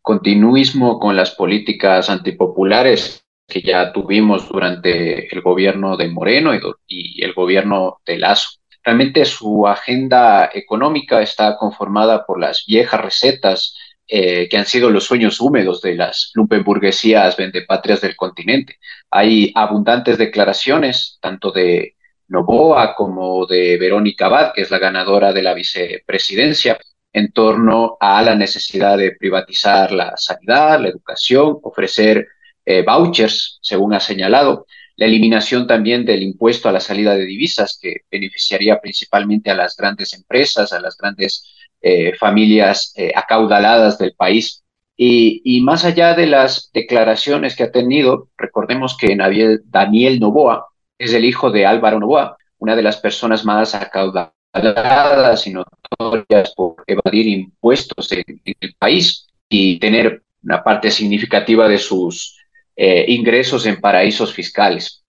[0.00, 6.52] Continuismo con las políticas antipopulares que ya tuvimos durante el gobierno de Moreno
[6.86, 8.60] y el gobierno de Lazo.
[8.84, 13.76] Realmente su agenda económica está conformada por las viejas recetas
[14.14, 18.76] eh, que han sido los sueños húmedos de las lumpenburguesías vendepatrias del continente.
[19.10, 21.96] Hay abundantes declaraciones, tanto de
[22.28, 26.78] Novoa como de Verónica Abad, que es la ganadora de la vicepresidencia,
[27.10, 32.28] en torno a la necesidad de privatizar la sanidad, la educación, ofrecer
[32.66, 37.78] eh, vouchers, según ha señalado, la eliminación también del impuesto a la salida de divisas,
[37.80, 44.14] que beneficiaría principalmente a las grandes empresas, a las grandes eh, familias eh, acaudaladas del
[44.14, 44.62] país.
[44.96, 50.66] Y, más allá de las declaraciones que ha tenido, recordemos que Daniel Novoa
[50.96, 56.76] es el hijo de Álvaro Novoa, una de las personas más acaudaladas y notorias por
[56.86, 62.36] evadir impuestos en el país y tener una parte significativa de sus
[62.76, 65.01] eh, ingresos en paraísos fiscales.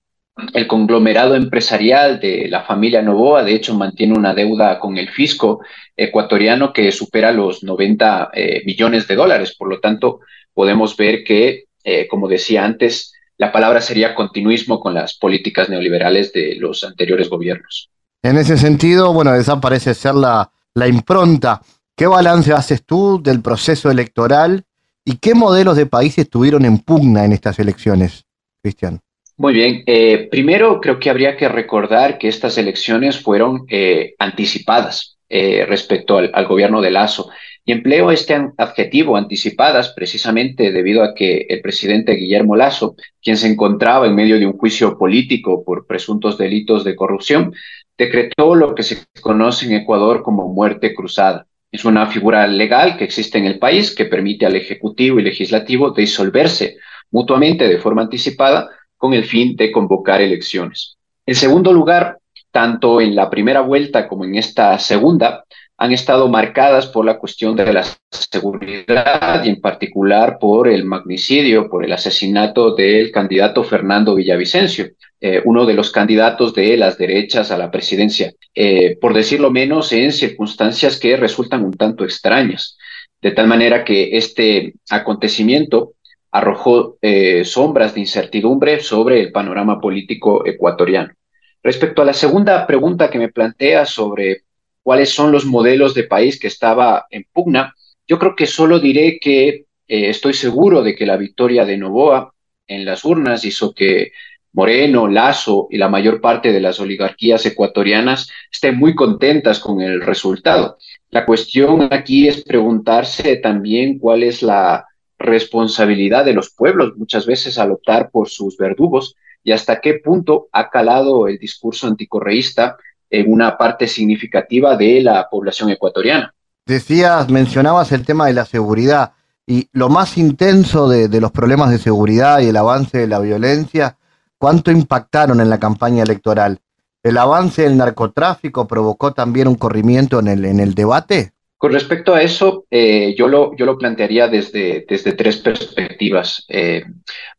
[0.54, 5.62] El conglomerado empresarial de la familia Novoa, de hecho, mantiene una deuda con el fisco
[5.96, 9.56] ecuatoriano que supera los 90 eh, millones de dólares.
[9.56, 10.22] Por lo tanto,
[10.54, 16.34] podemos ver que, eh, como decía antes, la palabra sería continuismo con las políticas neoliberales
[16.34, 17.90] de los anteriores gobiernos.
[18.24, 21.62] En ese sentido, bueno, esa parece ser la, la impronta.
[21.96, 24.66] ¿Qué balance haces tú del proceso electoral
[25.06, 28.26] ¿Y qué modelos de país estuvieron en pugna en estas elecciones,
[28.62, 29.02] Cristian?
[29.38, 29.84] Muy bien.
[29.88, 36.18] Eh, primero, creo que habría que recordar que estas elecciones fueron eh, anticipadas eh, respecto
[36.18, 37.30] al, al, gobierno de Lazo.
[37.66, 43.48] Y empleo este adjetivo, anticipadas, precisamente debido a que el presidente Guillermo Lazo, quien se
[43.48, 47.54] encontraba en medio de un juicio político por presuntos delitos de corrupción,
[47.98, 51.48] decretó lo que se conoce en Ecuador como muerte cruzada.
[51.72, 55.92] Es una figura legal que existe en el país que permite al Ejecutivo y Legislativo
[55.92, 56.78] disolverse
[57.10, 58.70] mutuamente de forma anticipada
[59.04, 60.96] con el fin de convocar elecciones.
[61.26, 62.20] En segundo lugar,
[62.52, 65.44] tanto en la primera vuelta como en esta segunda,
[65.76, 71.70] han estado marcadas por la cuestión de la seguridad y en particular por el magnicidio,
[71.70, 77.52] por el asesinato del candidato Fernando Villavicencio, eh, uno de los candidatos de las derechas
[77.52, 82.78] a la presidencia, eh, por decirlo menos, en circunstancias que resultan un tanto extrañas,
[83.22, 85.96] de tal manera que este acontecimiento
[86.34, 91.14] arrojó eh, sombras de incertidumbre sobre el panorama político ecuatoriano.
[91.62, 94.42] Respecto a la segunda pregunta que me plantea sobre
[94.82, 97.74] cuáles son los modelos de país que estaba en pugna,
[98.08, 102.34] yo creo que solo diré que estoy seguro de que la victoria de Novoa
[102.68, 104.12] en las urnas hizo que
[104.54, 110.02] Moreno, Lazo y la mayor parte de las oligarquías ecuatorianas estén muy contentas con el
[110.02, 110.78] resultado.
[111.10, 114.86] La cuestión aquí es preguntarse también cuál es la
[115.24, 120.48] responsabilidad de los pueblos muchas veces al optar por sus verdugos y hasta qué punto
[120.52, 122.78] ha calado el discurso anticorreísta
[123.10, 126.34] en una parte significativa de la población ecuatoriana.
[126.66, 129.14] Decías, mencionabas el tema de la seguridad
[129.46, 133.98] y lo más intenso de, los problemas de seguridad y el avance de la violencia
[134.44, 136.60] ¿Cuánto impactaron en la campaña electoral?
[137.02, 141.33] ¿El avance del narcotráfico provocó también un corrimiento en el, en el debate?
[141.64, 146.44] Con respecto a eso, eh, yo, lo, yo lo plantearía desde, desde tres perspectivas.
[146.50, 146.84] Eh,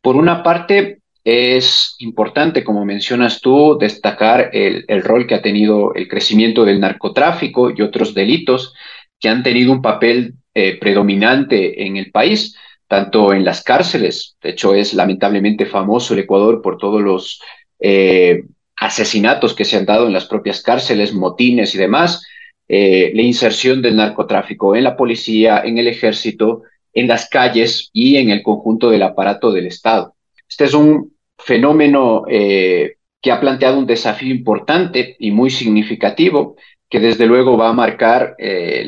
[0.01, 5.93] por una parte, es importante, como mencionas tú, destacar el, el, rol que ha tenido
[5.93, 8.73] el crecimiento del narcotráfico y otros delitos
[9.21, 12.57] que han tenido un papel eh, predominante en el país
[12.89, 17.43] tanto en las cárceles, de hecho es lamentablemente famoso el Ecuador por todos los
[17.79, 18.45] eh,
[18.77, 22.23] asesinatos que se han dado en las propias cárceles, motines y demás,
[22.69, 28.17] eh, la inserción del narcotráfico en la policía, en el ejército, en las calles y
[28.17, 30.15] en el conjunto del aparato del Estado.
[30.49, 36.57] Este es un fenómeno eh, que ha planteado un desafío importante y muy significativo
[36.89, 38.87] que desde luego va a marcar eh,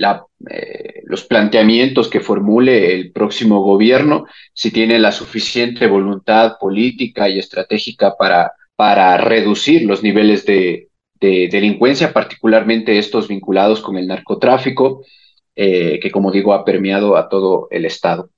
[1.04, 8.14] los planteamientos que formule el próximo gobierno, si tiene la suficiente voluntad política y estratégica
[8.16, 10.88] para, para reducir los niveles de,
[11.20, 15.04] delincuencia, particularmente estos vinculados con el narcotráfico,
[15.54, 18.30] eh, que como digo ha permeado a todo el Estado.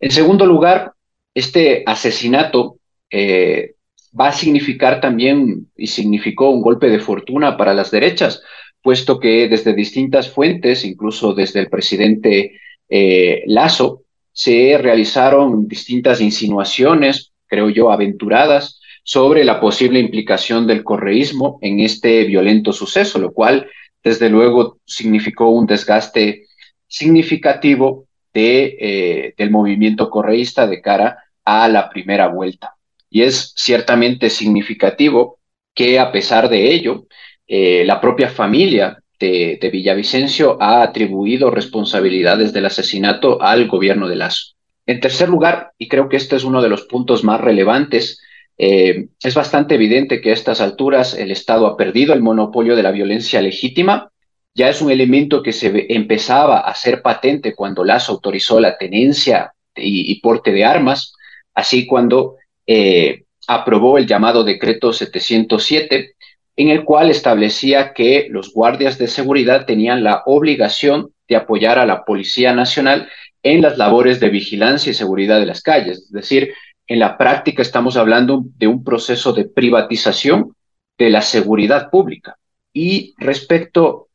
[0.00, 0.92] En segundo lugar,
[1.34, 2.78] este asesinato
[3.10, 3.74] eh,
[4.18, 8.42] va a significar también y significó un golpe de fortuna para las derechas,
[8.82, 14.02] puesto que desde distintas fuentes, incluso desde el presidente eh, Lazo,
[14.32, 18.77] se realizaron distintas insinuaciones, creo yo, aventuradas,
[19.08, 23.66] sobre la posible implicación del correísmo en este violento suceso, lo cual
[24.04, 26.44] desde luego significó un desgaste
[26.86, 28.04] significativo
[28.34, 32.74] de, eh, del movimiento correísta de cara a la primera vuelta.
[33.08, 35.38] Y es ciertamente significativo
[35.74, 37.06] que a pesar de ello,
[37.46, 44.16] eh, la propia familia de, de, Villavicencio ha atribuido responsabilidades del asesinato al gobierno de
[44.16, 44.52] Lazo.
[44.84, 48.20] En tercer lugar, y creo que este es uno de los puntos más relevantes,
[48.58, 52.82] eh, es bastante evidente que a estas alturas el Estado ha perdido el monopolio de
[52.82, 54.10] la violencia legítima.
[54.54, 59.52] Ya es un elemento que se empezaba a ser patente cuando Lazo autorizó la tenencia
[59.76, 61.14] y, y porte de armas,
[61.54, 62.34] así cuando
[62.66, 66.14] eh, aprobó el llamado decreto 707,
[66.56, 71.86] en el cual establecía que los guardias de seguridad tenían la obligación de apoyar a
[71.86, 73.08] la Policía Nacional
[73.42, 75.98] en las labores de vigilancia y seguridad de las calles.
[75.98, 76.52] Es decir,
[76.88, 80.54] en la práctica estamos hablando de un proceso de privatización
[80.96, 82.38] de la seguridad pública.
[82.72, 84.08] Y respecto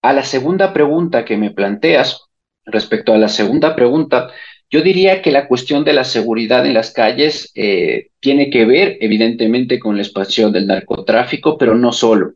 [0.00, 2.22] a la segunda pregunta que me planteas,
[2.64, 4.30] respecto a la segunda pregunta,
[4.70, 8.98] yo diría que la cuestión de la seguridad en las calles eh, tiene que ver
[9.00, 12.34] evidentemente con la expansión del narcotráfico, pero no solo.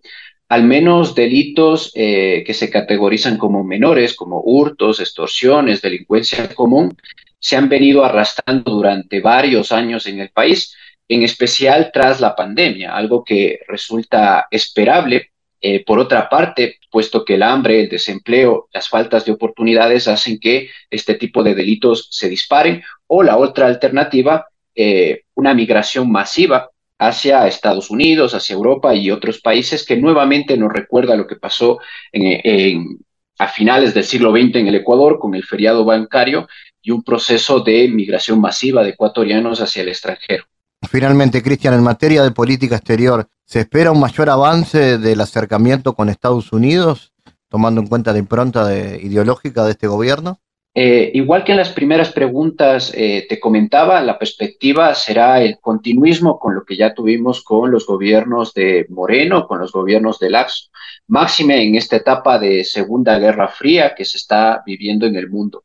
[0.49, 6.97] Al menos delitos eh, que se categorizan como menores, como hurtos, extorsiones, delincuencia común,
[7.45, 10.74] se han venido arrastrando durante varios años en el país,
[11.07, 17.34] en especial tras la pandemia, algo que resulta esperable eh, por otra parte, puesto que
[17.34, 22.30] el hambre, el desempleo, las faltas de oportunidades hacen que este tipo de delitos se
[22.30, 29.11] disparen, o la otra alternativa, eh, una migración masiva hacia Estados Unidos, hacia Europa y
[29.11, 31.78] otros países que nuevamente nos recuerda lo que pasó
[33.36, 36.47] a finales del siglo XX en el Ecuador con el feriado bancario
[36.85, 40.45] y un proceso de migración masiva de ecuatorianos hacia el extranjero.
[40.89, 46.09] Finalmente, Cristian, en materia de política exterior, ¿Se espera un mayor avance del acercamiento con
[46.09, 47.12] Estados Unidos,
[47.51, 50.41] tomando en cuenta la impronta de, ideológica de este gobierno?
[50.74, 56.39] Eh, igual que en las primeras preguntas eh, te comentaba, la perspectiva será el continuismo
[56.39, 60.70] con lo que ya tuvimos con los gobiernos de Moreno, con los gobiernos de Laxo,
[61.07, 65.64] máxime en esta etapa de Segunda Guerra Fría que se está viviendo en el mundo.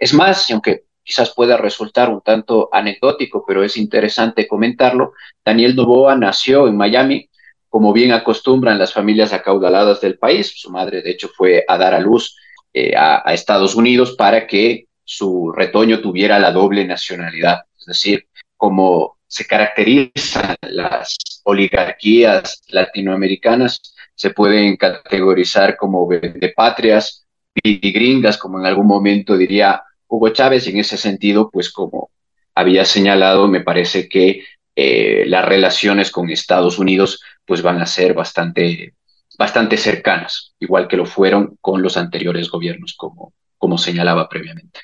[0.00, 5.12] Es más, aunque quizás pueda resultar un tanto anecdótico, pero es interesante comentarlo.
[5.44, 7.28] Daniel Novoa nació en Miami,
[7.68, 10.52] como bien acostumbran las familias acaudaladas del país.
[10.56, 12.34] Su madre, de hecho, fue a dar a luz
[12.72, 17.60] eh, a, Estados Unidos para que su retoño tuviera la doble nacionalidad.
[17.78, 18.26] Es decir,
[18.56, 27.26] como se caracterizan las oligarquías latinoamericanas, se pueden categorizar como de patrias
[27.62, 30.66] gringas, como en algún momento diría Hugo Chávez.
[30.66, 32.10] En ese sentido, pues como
[32.54, 34.44] había señalado, me parece que
[34.76, 38.94] eh, las relaciones con Estados Unidos pues van a ser bastante,
[39.38, 44.80] bastante cercanas, igual que lo fueron con los anteriores gobiernos, como, como señalaba previamente.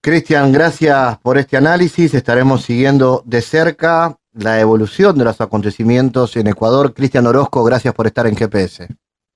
[0.00, 2.14] Cristian, gracias por este análisis.
[2.14, 6.94] Estaremos siguiendo de cerca la evolución de los acontecimientos en Ecuador.
[6.94, 8.88] Cristian Orozco, gracias por estar en GPS.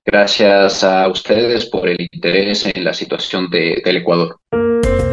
[0.05, 4.37] Gracias a ustedes por el interés en la situación de, del Ecuador.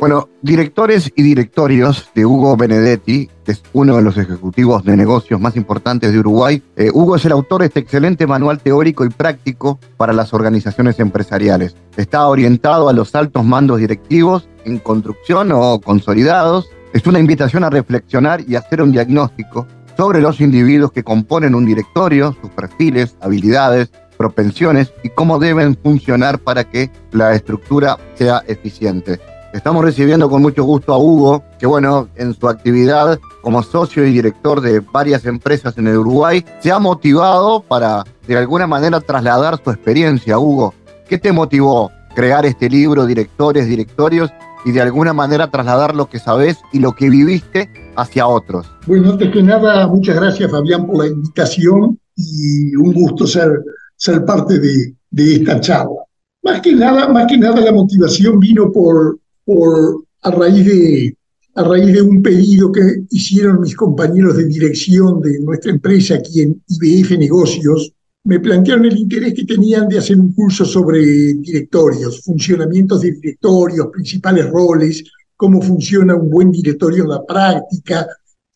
[0.00, 5.38] Bueno, directores y directorios de Hugo Benedetti, que es uno de los ejecutivos de negocios
[5.38, 6.62] más importantes de Uruguay.
[6.76, 10.98] Eh, Hugo es el autor de este excelente manual teórico y práctico para las organizaciones
[11.00, 11.76] empresariales.
[11.98, 16.70] Está orientado a los altos mandos directivos en construcción o consolidados.
[16.94, 19.66] Es una invitación a reflexionar y hacer un diagnóstico
[19.98, 26.38] sobre los individuos que componen un directorio, sus perfiles, habilidades, propensiones y cómo deben funcionar
[26.38, 29.20] para que la estructura sea eficiente.
[29.52, 34.12] Estamos recibiendo con mucho gusto a Hugo, que bueno, en su actividad como socio y
[34.12, 39.60] director de varias empresas en el Uruguay, se ha motivado para de alguna manera trasladar
[39.62, 40.38] su experiencia.
[40.38, 40.72] Hugo,
[41.08, 44.30] ¿qué te motivó crear este libro, Directores, Directorios,
[44.64, 48.70] y de alguna manera trasladar lo que sabes y lo que viviste hacia otros?
[48.86, 53.50] Bueno, antes que nada, muchas gracias Fabián por la invitación y un gusto ser,
[53.96, 56.04] ser parte de, de esta charla.
[56.44, 59.18] Más que nada, más que nada la motivación vino por,
[59.50, 61.16] por, a, raíz de,
[61.56, 66.42] a raíz de un pedido que hicieron mis compañeros de dirección de nuestra empresa aquí
[66.42, 67.92] en IBF Negocios,
[68.22, 73.88] me plantearon el interés que tenían de hacer un curso sobre directorios, funcionamientos de directorios,
[73.92, 75.02] principales roles,
[75.36, 78.06] cómo funciona un buen directorio en la práctica,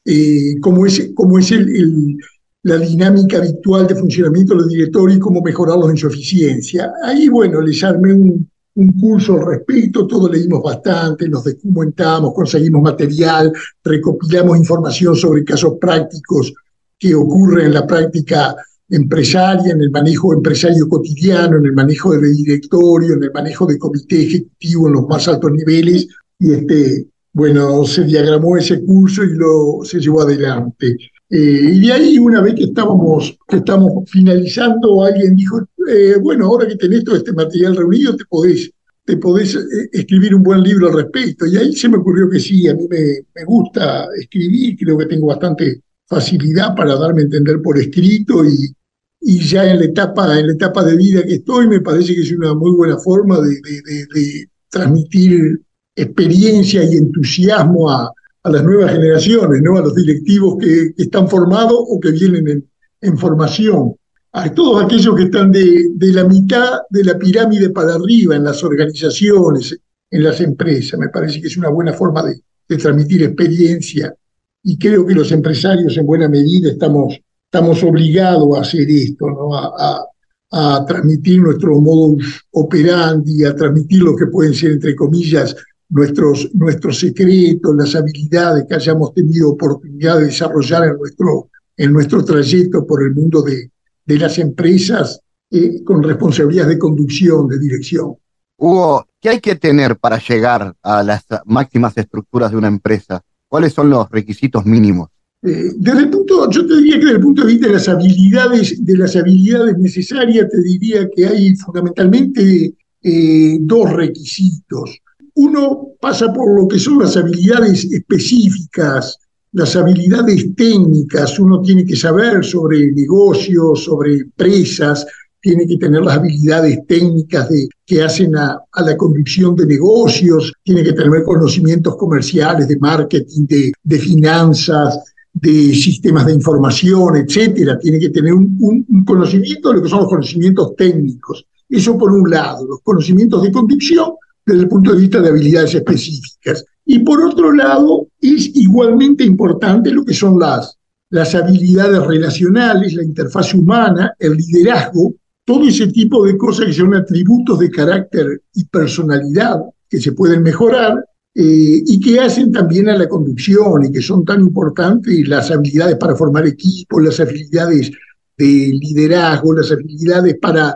[0.05, 2.17] eh, cómo es, cómo es el,
[2.63, 6.93] la dinámica habitual de funcionamiento de los directorios y cómo mejorarlos en su eficiencia.
[7.03, 12.83] Ahí, bueno, les armé un, un curso al respecto, todo leímos bastante, nos documentamos, conseguimos
[12.83, 13.53] material,
[13.85, 16.53] recopilamos información sobre casos prácticos
[16.99, 18.57] que ocurren en la práctica
[18.89, 23.79] empresaria, en el manejo empresario cotidiano, en el manejo de directorio, en el manejo de
[23.79, 26.09] comité ejecutivo en los más altos niveles,
[26.39, 30.97] y este, bueno, se diagramó ese curso y lo se llevó adelante.
[31.35, 36.47] Eh, y de ahí, una vez que estábamos, que estamos finalizando, alguien dijo, eh, bueno,
[36.47, 38.71] ahora que tenés todo este material reunido, te podés,
[39.05, 41.45] te podés eh, escribir un buen libro al respecto.
[41.45, 45.07] Y ahí se me ocurrió que sí, a mí me, me gusta escribir, creo que
[45.07, 48.73] tengo bastante facilidad para darme a entender por escrito y,
[49.21, 52.21] y ya en la etapa en la etapa de vida que estoy me parece que
[52.21, 55.63] es una muy buena forma de, transmitir
[55.97, 58.13] experiencia y entusiasmo a,
[58.45, 59.77] a, las nuevas generaciones, ¿no?
[59.77, 62.69] a los directivos que, están formados o que vienen
[63.01, 63.95] en, formación,
[64.33, 68.63] a todos aquellos que están de, la mitad de la pirámide para arriba en las
[68.63, 69.79] organizaciones,
[70.11, 70.99] en las empresas.
[70.99, 72.41] Me parece que es una buena forma de,
[72.77, 74.15] transmitir experiencia
[74.63, 77.15] y creo que los empresarios en buena medida estamos,
[77.45, 79.55] estamos obligados a hacer esto, ¿no?
[79.55, 80.05] a, a,
[80.51, 85.55] a transmitir nuestro modus operandi, a transmitir lo que pueden ser, entre comillas,
[85.95, 92.25] nuestros, nuestros secretos, las habilidades que hayamos tenido oportunidad de desarrollar en nuestro, en nuestro
[92.25, 93.71] trayecto por el mundo de,
[94.05, 95.21] de las empresas
[95.53, 98.17] eh, con responsabilidades de conducción, de dirección.
[98.57, 103.23] Hugo, ¿qué hay que tener para llegar a las máximas estructuras de una empresa?
[103.47, 105.11] ¿Cuáles son los requisitos mínimos?
[105.43, 107.89] Eh, desde el punto, yo te diría que desde el punto de vista de las
[107.89, 114.99] habilidades, de las habilidades necesarias, te diría que hay fundamentalmente eh, dos requisitos.
[115.35, 119.19] Uno pasa por lo que son las habilidades específicas,
[119.53, 121.39] las habilidades técnicas.
[121.39, 125.07] Uno tiene que saber sobre negocios, sobre empresas,
[125.41, 130.53] tiene que tener las habilidades técnicas de, que hacen a, a, la conducción de negocios,
[130.63, 134.99] tiene que tener conocimientos comerciales, de marketing, de, de finanzas,
[135.35, 137.79] de sistemas de información, etcétera.
[137.79, 141.45] Tiene que tener un, un, un, conocimiento de lo que son los conocimientos técnicos.
[141.69, 144.13] Eso por un lado, los conocimientos de conducción
[144.47, 146.65] desde el punto de vista de habilidades específicas.
[146.85, 150.77] Y por otro lado, es igualmente importante lo que son las,
[151.11, 155.15] las habilidades relacionales, la interfaz humana, el liderazgo,
[155.45, 160.43] todo ese tipo de cosas que son atributos de carácter y personalidad que se pueden
[160.43, 165.51] mejorar eh, y que hacen también a la conducción y que son tan importantes las
[165.51, 167.91] habilidades para formar equipos, las habilidades
[168.37, 170.75] de liderazgo, las habilidades para,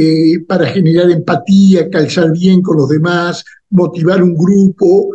[0.00, 5.10] eh, para generar empatía, calzar bien con los demás, motivar un grupo,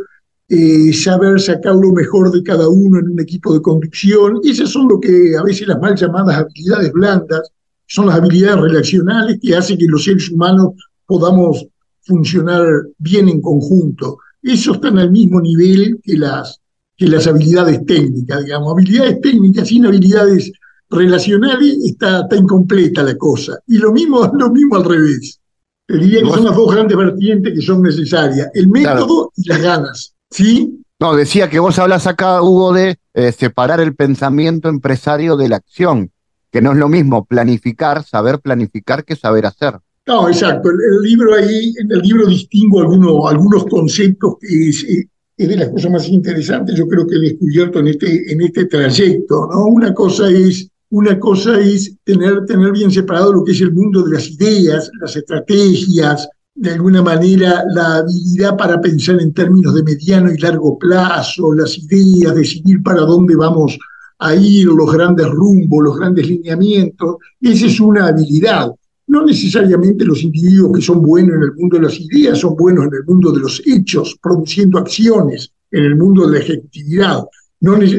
[0.50, 4.42] eh, saber sacar lo mejor de cada uno en un equipo de conducción.
[4.44, 7.50] Y esas son lo que a veces las mal llamadas habilidades blandas
[7.88, 10.74] son las habilidades relacionales que hacen que los seres humanos
[11.06, 11.66] podamos
[12.02, 12.66] funcionar
[12.98, 14.18] bien en conjunto.
[14.42, 16.60] Eso está al mismo nivel que las,
[16.98, 18.74] que las habilidades técnicas, digamos.
[18.74, 20.52] Habilidades técnicas sin habilidades
[20.96, 23.60] relacionales está, está incompleta la cosa.
[23.68, 25.40] Y lo mismo, lo mismo al revés.
[25.86, 29.32] Te diría que son las dos grandes vertientes que son necesarias, el método claro.
[29.36, 30.14] y las ganas.
[30.32, 30.80] ¿Sí?
[31.00, 35.58] No, decía que vos hablas acá, Hugo, de eh, separar el pensamiento empresario de la
[35.58, 36.14] acción
[36.54, 39.74] que no es lo mismo planificar, saber planificar que saber hacer.
[40.06, 40.70] No, exacto.
[40.70, 45.58] El, el libro ahí, en el libro distingo algunos, algunos conceptos que es, es, de
[45.58, 49.66] las cosas más interesantes, yo creo que he descubierto en este, en este trayecto, ¿no?
[49.66, 54.04] Una cosa es, una cosa es tener, tener bien separado lo que es el mundo
[54.04, 59.82] de las ideas, las estrategias, de alguna manera la habilidad para pensar en términos de
[59.82, 63.76] mediano y largo plazo, las ideas, decidir para dónde vamos
[64.20, 68.70] a ir, los grandes rumbos, los grandes lineamientos, esa es una habilidad.
[69.08, 72.86] No necesariamente los individuos que son buenos en el mundo de las ideas son buenos
[72.86, 77.24] en el mundo de los hechos, produciendo acciones en el mundo de la ejecutividad.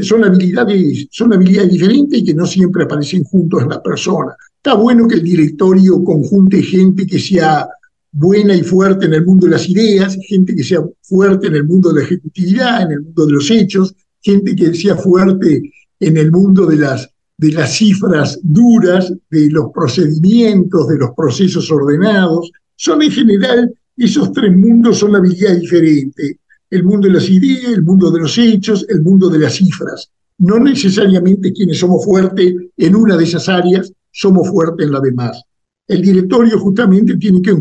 [0.02, 4.36] Son, habilidades, son habilidades diferentes y que no siempre aparecen juntos en la persona.
[4.56, 7.66] Está bueno que el directorio conjunte gente que sea
[8.12, 11.64] buena y fuerte en el mundo de las ideas, gente que sea fuerte en el
[11.64, 15.62] mundo de la ejecutividad, en el mundo de los hechos, gente que sea fuerte
[15.98, 17.08] en el mundo de las,
[17.38, 22.50] de las cifras duras, de los procedimientos, de los procesos ordenados.
[22.76, 26.36] Son en general, esos tres mundos son habilidades diferentes.
[26.70, 30.10] El mundo de las ideas, el mundo de los hechos, el mundo de las cifras.
[30.38, 35.42] No necesariamente quienes somos fuertes en una de esas áreas somos fuertes en la demás.
[35.86, 37.54] El directorio justamente tiene que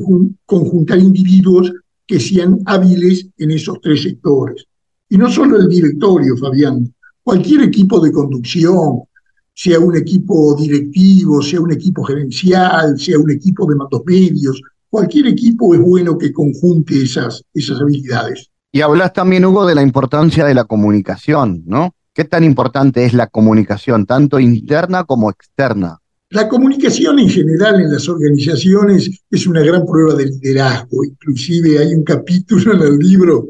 [0.45, 1.71] conjuntar individuos
[2.05, 4.65] que sean hábiles en esos tres sectores.
[5.09, 9.01] Y no solo el directorio, Fabián, cualquier equipo de conducción,
[9.53, 15.27] sea un equipo directivo, sea un equipo gerencial, sea un equipo de mandos medios, cualquier
[15.27, 18.49] equipo es bueno que conjunte esas, esas habilidades.
[18.75, 21.93] Y hablas también, Hugo, de la importancia de la comunicación, ¿no?
[22.11, 25.99] ¿Qué tan importante es la comunicación, tanto interna como externa?
[26.31, 31.05] La comunicación en general en las organizaciones es una gran prueba de liderazgo.
[31.05, 33.47] Inclusive hay un capítulo en el libro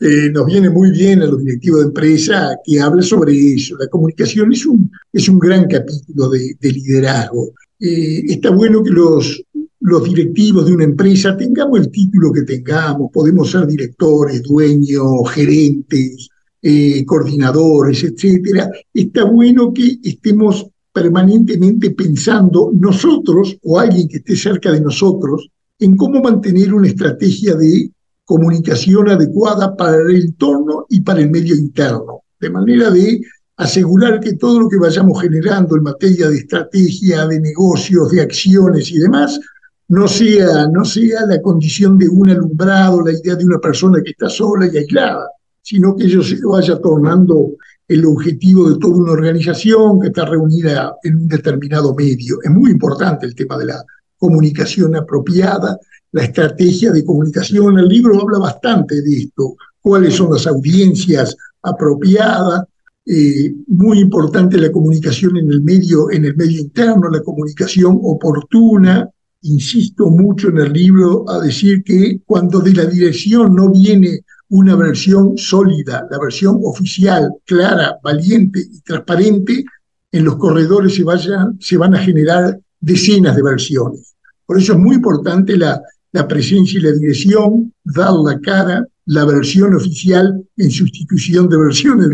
[0.00, 3.76] que nos viene muy bien a los directivos de empresa que habla sobre eso.
[3.76, 7.52] La comunicación es un, es un gran capítulo de, liderazgo.
[7.78, 9.44] Eh, está bueno que los,
[9.82, 16.28] los directivos de una empresa tengamos el título que tengamos, podemos ser directores, dueños, gerentes,
[16.62, 18.70] eh, coordinadores, etcétera.
[18.94, 25.96] Está bueno que estemos permanentemente pensando nosotros o alguien que esté cerca de nosotros en
[25.96, 27.90] cómo mantener una estrategia de
[28.24, 33.20] comunicación adecuada para el entorno y para el medio interno, de manera de
[33.56, 38.90] asegurar que todo lo que vayamos generando en materia de estrategia, de negocios, de acciones
[38.90, 39.40] y demás,
[39.88, 44.10] no sea, no sea la condición de un alumbrado, la idea de una persona que
[44.10, 45.28] está sola y aislada,
[45.60, 47.52] sino que ello se vaya tornando
[47.88, 52.38] el objetivo de toda una organización que está reunida en un determinado medio.
[52.42, 53.84] Es muy importante el tema de la
[54.16, 55.78] comunicación apropiada,
[56.12, 57.78] la estrategia de comunicación.
[57.78, 62.64] El libro habla bastante de esto, cuáles son las audiencias apropiadas.
[63.04, 69.10] Eh, muy importante la comunicación en el medio, en el medio interno, la comunicación oportuna.
[69.42, 74.20] Insisto mucho en el libro a decir que cuando de la dirección no viene
[74.50, 79.64] una versión sólida, la versión oficial, clara, valiente y transparente,
[80.12, 84.14] en los corredores se, vayan, se van a generar decenas de versiones.
[84.44, 85.80] Por eso es muy importante la,
[86.12, 92.08] la presencia y la dirección, dar la cara, la versión oficial en sustitución de versiones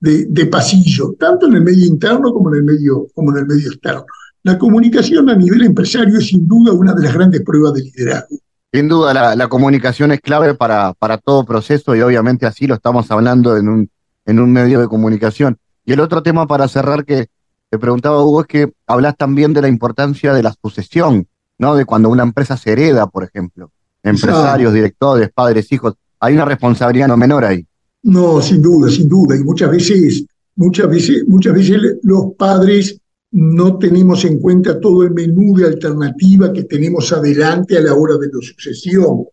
[0.00, 3.46] de, de, pasillo, tanto en el medio interno como en el medio, como en el
[3.46, 4.04] medio externo.
[4.44, 8.36] La comunicación a nivel empresario es sin duda una de las grandes pruebas de liderazgo.
[8.70, 13.10] Sin duda, la, comunicación es clave para, para todo proceso y obviamente así lo estamos
[13.10, 13.90] hablando en un,
[14.26, 15.56] en un medio de comunicación.
[15.86, 17.28] Y el otro tema para cerrar que
[17.70, 21.26] te preguntaba Hugo es que hablas también de la importancia de la sucesión,
[21.56, 21.74] ¿no?
[21.74, 23.70] De cuando una empresa se hereda, por ejemplo.
[24.02, 25.94] Empresarios, directores, padres, hijos.
[26.20, 27.66] Hay una responsabilidad no menor ahí.
[28.02, 29.36] No, sin duda, sin duda.
[29.36, 33.00] Y muchas veces, muchas veces, muchas veces los padres
[33.34, 38.16] no tenemos en cuenta todo el menú de alternativa que tenemos adelante a la hora
[38.16, 39.24] de la sucesión.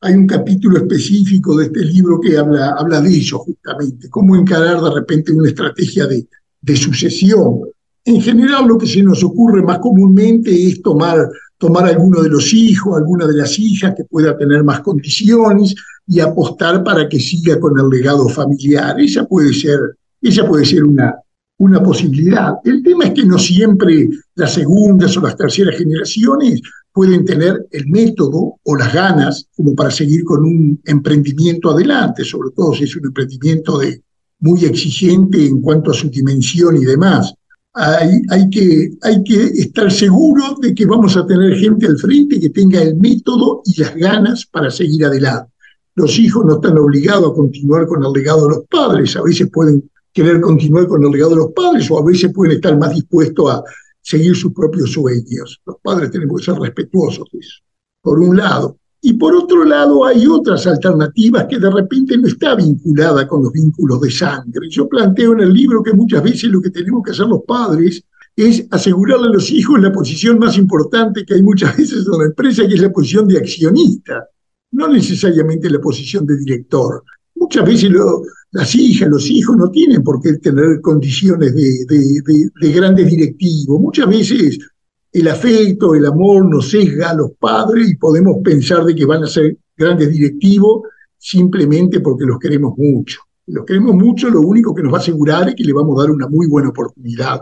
[0.00, 4.80] Hay un capítulo específico de este libro que habla, habla de ello justamente, cómo encarar
[4.80, 7.62] de repente una estrategia de, sucesión.
[8.04, 11.28] En general lo que se nos ocurre más comúnmente es tomar,
[11.58, 15.74] tomar alguno de los hijos, alguna de las hijas que pueda tener más condiciones
[16.06, 19.00] y apostar para que siga con el legado familiar.
[19.00, 19.80] Esa puede ser,
[20.22, 21.12] esa puede ser una,
[21.58, 22.54] una posibilidad.
[22.64, 26.60] El tema es que no siempre las segundas o las terceras generaciones
[26.92, 32.50] pueden tener el método o las ganas como para seguir con un emprendimiento adelante, sobre
[32.54, 34.02] todo si es un emprendimiento de,
[34.40, 37.34] muy exigente en cuanto a su dimensión y demás.
[37.74, 42.40] Hay, hay, que, hay que estar seguro de que vamos a tener gente al frente
[42.40, 45.52] que tenga el método y las ganas para seguir adelante.
[45.94, 49.48] Los hijos no están obligados a continuar con el legado de los padres, a veces
[49.52, 49.88] pueden
[50.18, 53.52] querer continuar con el legado de los padres o a veces pueden estar más dispuestos
[53.52, 53.62] a
[54.02, 55.60] seguir sus propios sueños.
[55.64, 57.60] Los padres tenemos que ser respetuosos de eso,
[58.02, 58.78] por un lado.
[59.00, 63.52] Y por otro lado hay otras alternativas que de repente no está vinculada con los
[63.52, 64.68] vínculos de sangre.
[64.68, 68.02] Yo planteo en el libro que muchas veces lo que tenemos que hacer los padres
[68.34, 72.24] es asegurarle a los hijos la posición más importante que hay muchas veces en la
[72.24, 74.26] empresa, que es la posición de accionista,
[74.72, 77.04] no necesariamente la posición de director.
[77.36, 77.92] Muchas veces
[78.50, 83.80] las hijas, los hijos no tienen por qué tener condiciones de, grandes directivos.
[83.80, 84.58] Muchas veces
[85.12, 89.24] el afecto, el amor nos sesga a los padres y podemos pensar de que van
[89.24, 90.82] a ser grandes directivos
[91.18, 93.20] simplemente porque los queremos mucho.
[93.46, 96.02] Los queremos mucho, lo único que nos va a asegurar es que le vamos a
[96.02, 97.40] dar una muy buena oportunidad.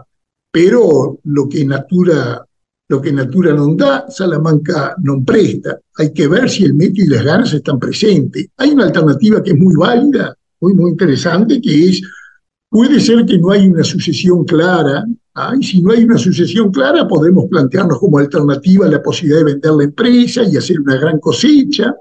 [0.50, 2.46] Pero lo que Natura
[2.88, 5.78] lo que natura no da, Salamanca no presta.
[5.96, 8.48] Hay que ver si el método y las ganas están presentes.
[8.57, 12.02] Hay una alternativa que es muy válida, muy, muy interesante, que es,
[12.68, 15.04] puede ser que no hay una sucesión clara,
[15.61, 19.72] y si no hay una sucesión clara, podemos plantearnos como alternativa la posibilidad de vender
[19.72, 21.94] la empresa y hacer una gran cosecha.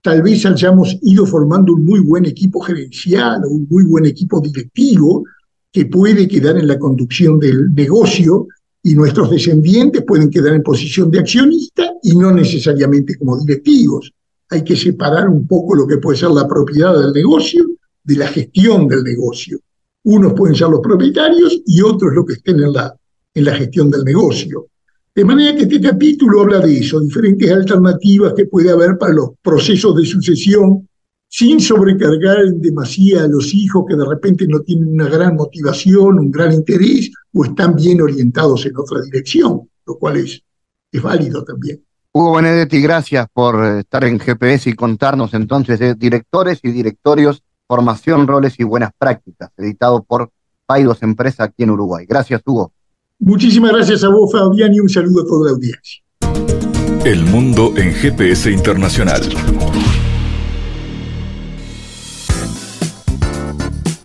[0.00, 4.40] Tal vez hayamos ido formando un muy buen equipo gerencial o un muy buen equipo
[4.40, 5.24] directivo
[5.70, 8.46] que puede quedar en la conducción del negocio
[8.82, 14.10] y nuestros descendientes pueden quedar en posición de accionista y no necesariamente como directivos.
[14.48, 17.66] Hay que separar un poco lo que puede ser la propiedad del negocio
[18.08, 19.60] de la gestión del negocio.
[20.04, 22.96] Unos pueden ser los propietarios y otros los que estén en la,
[23.34, 24.68] en la gestión del negocio.
[25.14, 29.32] De manera que este capítulo habla de eso, diferentes alternativas que puede haber para los
[29.42, 30.88] procesos de sucesión,
[31.28, 36.18] sin sobrecargar en demasía a los hijos que de repente no tienen una gran motivación,
[36.18, 40.40] un gran interés o están bien orientados en otra dirección, lo cual es,
[40.90, 41.84] es válido también.
[42.12, 48.26] Hugo Benedetti, gracias por estar en GPS y contarnos entonces de directores y directorios Formación,
[48.26, 50.30] Roles y Buenas Prácticas, editado por
[50.66, 52.06] Paidos Empresa aquí en Uruguay.
[52.08, 52.72] Gracias, Hugo.
[53.20, 56.02] Muchísimas gracias a vos, Fabián, y un saludo a toda la audiencia.
[57.04, 59.22] El mundo en GPS Internacional.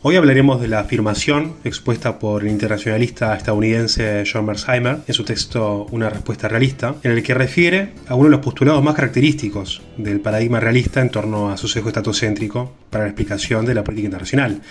[0.00, 5.86] Hoy hablaremos de la afirmación expuesta por el internacionalista estadounidense John Mersheimer en su texto
[5.90, 10.20] Una respuesta realista, en el que refiere a uno de los postulados más característicos del
[10.20, 14.62] paradigma realista en torno a su sesgo estatocéntrico para la explicación de la política internacional.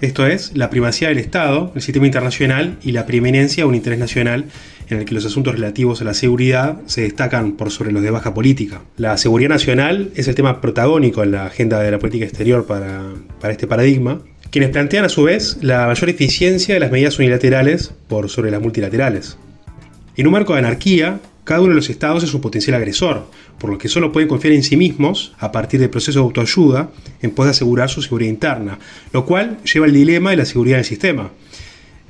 [0.00, 4.00] Esto es, la primacía del Estado, el sistema internacional y la preeminencia de un interés
[4.00, 4.46] nacional
[4.88, 8.10] en el que los asuntos relativos a la seguridad se destacan por sobre los de
[8.10, 8.82] baja política.
[8.96, 13.12] La seguridad nacional es el tema protagónico en la agenda de la política exterior para,
[13.40, 14.22] para este paradigma
[14.52, 18.60] quienes plantean a su vez la mayor eficiencia de las medidas unilaterales por sobre las
[18.60, 19.38] multilaterales.
[20.14, 23.24] En un marco de anarquía, cada uno de los estados es un potencial agresor,
[23.58, 26.90] por lo que solo pueden confiar en sí mismos a partir del proceso de autoayuda
[27.22, 28.78] en pos de asegurar su seguridad interna,
[29.14, 31.30] lo cual lleva al dilema de la seguridad del sistema.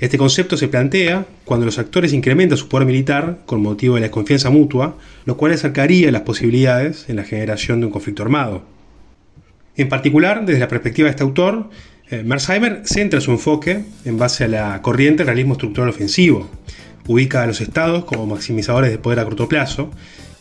[0.00, 4.06] Este concepto se plantea cuando los actores incrementan su poder militar con motivo de la
[4.08, 8.64] desconfianza mutua, lo cual acercaría las posibilidades en la generación de un conflicto armado.
[9.76, 11.70] En particular, desde la perspectiva de este autor,
[12.12, 16.48] eh, centra su enfoque en base a la corriente realismo estructural ofensivo.
[17.08, 19.90] Ubica a los estados como maximizadores de poder a corto plazo,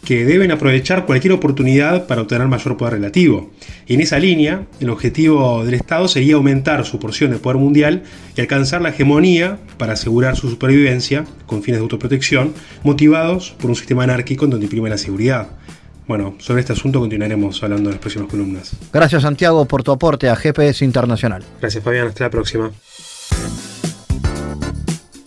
[0.04, 3.52] que deben aprovechar cualquier oportunidad para obtener mayor poder relativo.
[3.88, 8.04] Y en esa línea, el objetivo del Estado sería aumentar su porción de poder mundial
[8.36, 12.54] y alcanzar la hegemonía para asegurar su supervivencia con fines de autoprotección,
[12.84, 15.50] motivados por un sistema anárquico en donde imprime la seguridad.
[16.08, 18.72] Bueno, sobre este asunto continuaremos hablando en las próximas columnas.
[18.92, 21.44] Gracias Santiago por tu aporte a GPS Internacional.
[21.60, 22.72] Gracias Fabián, hasta la próxima.